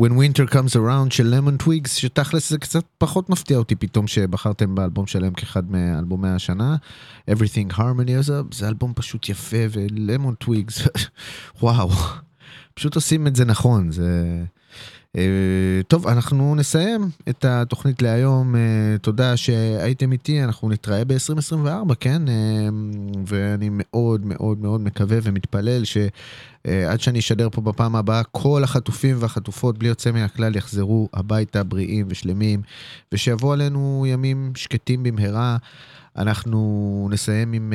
When 0.00 0.12
Winter 0.12 0.52
Comes 0.52 0.74
Around 0.74 1.10
של 1.10 1.26
למון 1.26 1.56
טוויגס, 1.56 1.94
שתכלס 1.94 2.50
זה 2.50 2.58
קצת 2.58 2.84
פחות 2.98 3.30
מפתיע 3.30 3.58
אותי 3.58 3.76
פתאום 3.76 4.06
שבחרתם 4.06 4.74
באלבום 4.74 5.06
שלהם 5.06 5.32
כאחד 5.32 5.70
מאלבומי 5.70 6.28
השנה. 6.28 6.76
Everything 7.30 7.72
Harmony, 7.72 8.20
זה, 8.20 8.40
זה 8.52 8.68
אלבום 8.68 8.92
פשוט 8.96 9.28
יפה, 9.28 9.56
ולמון 9.70 10.34
טוויגס, 10.34 10.82
וואו, 11.62 11.90
פשוט 12.74 12.94
עושים 12.94 13.26
את 13.26 13.36
זה 13.36 13.44
נכון, 13.44 13.90
זה... 13.90 14.44
אה, 15.16 15.82
טוב, 15.88 16.06
אנחנו 16.06 16.54
נסיים 16.54 17.10
את 17.28 17.44
התוכנית 17.44 18.02
להיום. 18.02 18.56
אה, 18.56 18.60
תודה 19.02 19.36
שהייתם 19.36 20.12
איתי, 20.12 20.44
אנחנו 20.44 20.68
נתראה 20.68 21.04
ב-2024, 21.04 21.94
כן? 22.00 22.28
אה, 22.28 22.34
ואני 23.26 23.68
מאוד 23.70 24.26
מאוד 24.26 24.58
מאוד 24.58 24.80
מקווה 24.80 25.18
ומתפלל 25.22 25.82
שעד 25.84 27.00
שאני 27.00 27.18
אשדר 27.18 27.48
פה 27.52 27.60
בפעם 27.60 27.96
הבאה, 27.96 28.22
כל 28.24 28.64
החטופים 28.64 29.16
והחטופות, 29.20 29.78
בלי 29.78 29.88
יוצא 29.88 30.10
מן 30.10 30.22
הכלל, 30.22 30.56
יחזרו 30.56 31.08
הביתה 31.14 31.62
בריאים 31.62 32.06
ושלמים, 32.08 32.62
ושיבואו 33.12 33.52
עלינו 33.52 34.04
ימים 34.08 34.52
שקטים 34.54 35.02
במהרה. 35.02 35.56
אנחנו 36.16 37.08
נסיים 37.10 37.52
עם 37.52 37.72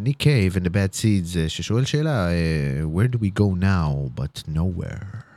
ניק 0.00 0.16
קייב 0.18 0.56
and 0.56 0.60
the 0.60 0.70
bad 0.70 0.94
seeds, 0.94 1.48
ששואל 1.48 1.84
שאלה, 1.84 2.28
where 2.94 3.16
do 3.16 3.18
we 3.18 3.40
go 3.40 3.62
now 3.62 4.20
but 4.20 4.54
nowhere? 4.54 5.31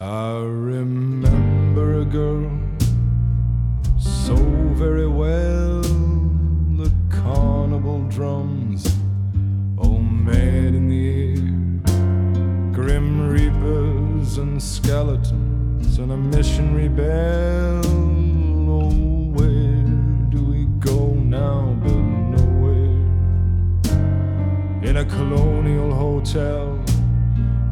I 0.00 0.42
remember 0.44 2.02
a 2.02 2.04
girl 2.04 2.48
so 3.98 4.36
very 4.76 5.08
well. 5.08 5.82
The 5.82 6.92
carnival 7.10 8.02
drums, 8.08 8.86
all 9.76 9.98
mad 9.98 10.76
in 10.76 10.88
the 10.88 11.08
air. 11.32 12.72
Grim 12.72 13.28
reapers 13.28 14.38
and 14.38 14.62
skeletons 14.62 15.98
and 15.98 16.12
a 16.12 16.16
missionary 16.16 16.86
bell. 16.86 17.82
Oh, 18.70 19.32
where 19.34 19.82
do 20.30 20.44
we 20.44 20.66
go 20.78 21.12
now 21.14 21.76
but 21.82 21.90
nowhere? 22.36 23.02
In 24.88 24.98
a 24.98 25.04
colonial 25.04 25.92
hotel. 25.92 26.78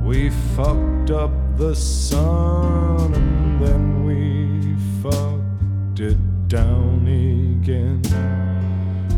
We 0.02 0.30
fucked 0.30 1.12
up 1.12 1.45
the 1.56 1.74
sun 1.74 3.14
and 3.14 3.64
then 3.64 4.04
we 4.04 4.76
fucked 5.02 6.00
it 6.00 6.48
down 6.48 7.06
again. 7.06 8.02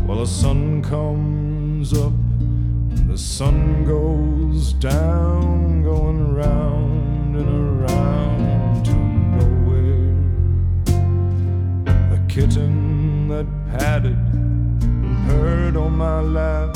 Well, 0.07 0.19
the 0.19 0.25
sun 0.25 0.81
comes 0.81 1.91
up 1.91 2.13
and 2.13 3.09
the 3.09 3.17
sun 3.17 3.83
goes 3.83 4.71
down, 4.71 5.83
going 5.83 6.33
round 6.33 7.35
and 7.35 7.49
around 7.83 8.85
to 8.85 8.93
nowhere. 9.35 10.15
The 12.09 12.21
kitten 12.29 13.27
that 13.27 13.47
patted 13.77 14.15
and 14.15 15.27
purred 15.27 15.75
on 15.75 15.97
my 15.97 16.21
lap 16.21 16.73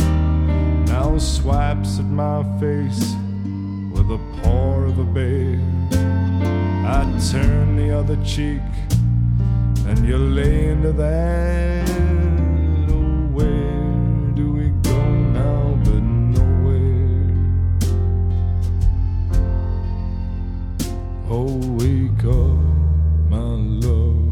now 0.88 1.18
swipes 1.18 2.00
at 2.00 2.06
my 2.06 2.44
face 2.60 3.16
with 3.94 4.08
the 4.08 4.18
paw 4.42 4.74
of 4.90 4.98
a 4.98 5.04
bear. 5.04 5.60
I 6.86 7.04
turn 7.32 7.76
the 7.78 7.98
other 8.00 8.18
cheek, 8.26 8.62
and 9.88 10.00
you 10.08 10.18
lay 10.18 10.70
into 10.70 10.92
that. 10.94 11.90
Oh, 12.90 13.28
where 13.38 14.32
do 14.36 14.52
we 14.52 14.70
go 14.90 15.00
now 15.40 15.80
but 15.86 16.04
nowhere? 16.38 17.36
Oh, 21.30 21.56
wake 21.80 22.26
up, 22.26 22.60
my 23.30 23.50
love, 23.86 24.24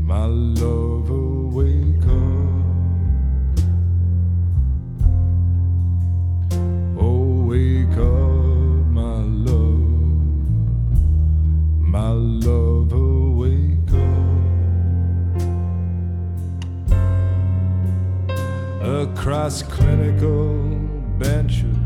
my 0.00 0.26
love, 0.26 0.83
Across 19.44 19.64
clinical 19.64 20.54
benches 21.18 21.76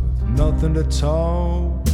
with 0.00 0.28
nothing 0.28 0.74
to 0.74 0.84
talk, 0.84 1.84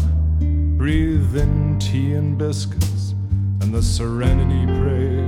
breathe 0.76 1.34
in 1.34 1.78
tea 1.78 2.12
and 2.12 2.36
biscuits 2.36 3.14
and 3.62 3.72
the 3.72 3.82
serenity 3.82 4.66
prayer, 4.78 5.24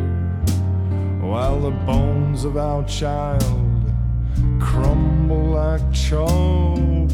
while 1.22 1.58
the 1.58 1.70
bones 1.86 2.44
of 2.44 2.58
our 2.58 2.84
child 2.84 3.90
crumble 4.60 5.52
like 5.52 5.90
chalk. 5.90 6.28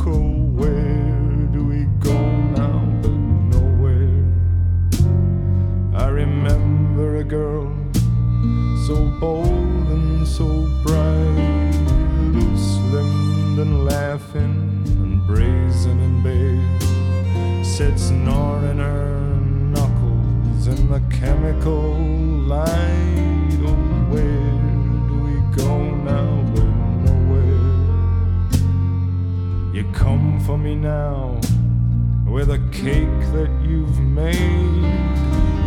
Oh, 0.04 0.32
where 0.58 1.46
do 1.52 1.64
we 1.64 1.84
go 2.00 2.18
now 2.58 2.82
but 3.00 3.12
nowhere? 3.54 4.24
I 5.94 6.08
remember 6.08 7.18
a 7.18 7.24
girl 7.24 7.72
so 8.84 8.96
bold 9.20 9.46
and 9.46 10.26
so 10.26 10.68
bright, 10.82 11.93
laughing 13.84 14.82
and 14.86 15.26
brazen 15.26 16.00
and 16.00 16.22
bare, 16.24 16.80
sits 17.62 18.08
gnawing 18.08 18.78
her 18.78 19.20
knuckles 19.74 20.66
in 20.68 20.88
the 20.90 21.00
chemical 21.10 21.92
light. 22.46 23.58
Oh, 23.62 23.74
where 24.08 24.58
do 25.08 25.14
we 25.26 25.34
go 25.54 25.90
now 25.96 26.42
but 26.54 26.70
nowhere? 27.04 27.74
You 29.74 29.84
come 29.92 30.40
for 30.40 30.56
me 30.56 30.74
now 30.74 31.38
with 32.26 32.50
a 32.50 32.58
cake 32.72 33.20
that 33.32 33.50
you've 33.62 34.00
made, 34.00 34.82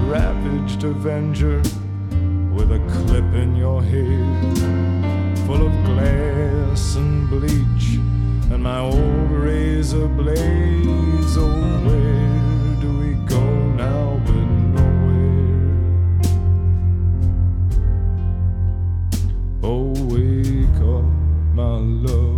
ravaged 0.08 0.84
avenger 0.84 1.62
with 2.52 2.72
a 2.72 2.80
clip 2.90 3.32
in 3.36 3.56
your 3.56 3.84
head, 3.84 5.27
full 5.48 5.66
of 5.66 5.72
glass 5.86 6.98
and 6.98 7.30
bleach, 7.30 7.96
and 8.52 8.62
my 8.62 8.80
old 8.80 9.32
razor 9.32 10.10
blades. 10.10 11.38
Oh, 11.38 11.48
where 11.88 12.76
do 12.82 12.90
we 13.00 13.14
go 13.26 13.42
now 13.78 14.20
but 14.26 14.48
nowhere? 14.76 15.72
Oh, 19.64 19.94
wake 20.14 20.82
up, 20.82 21.06
my 21.56 21.78
love. 22.06 22.37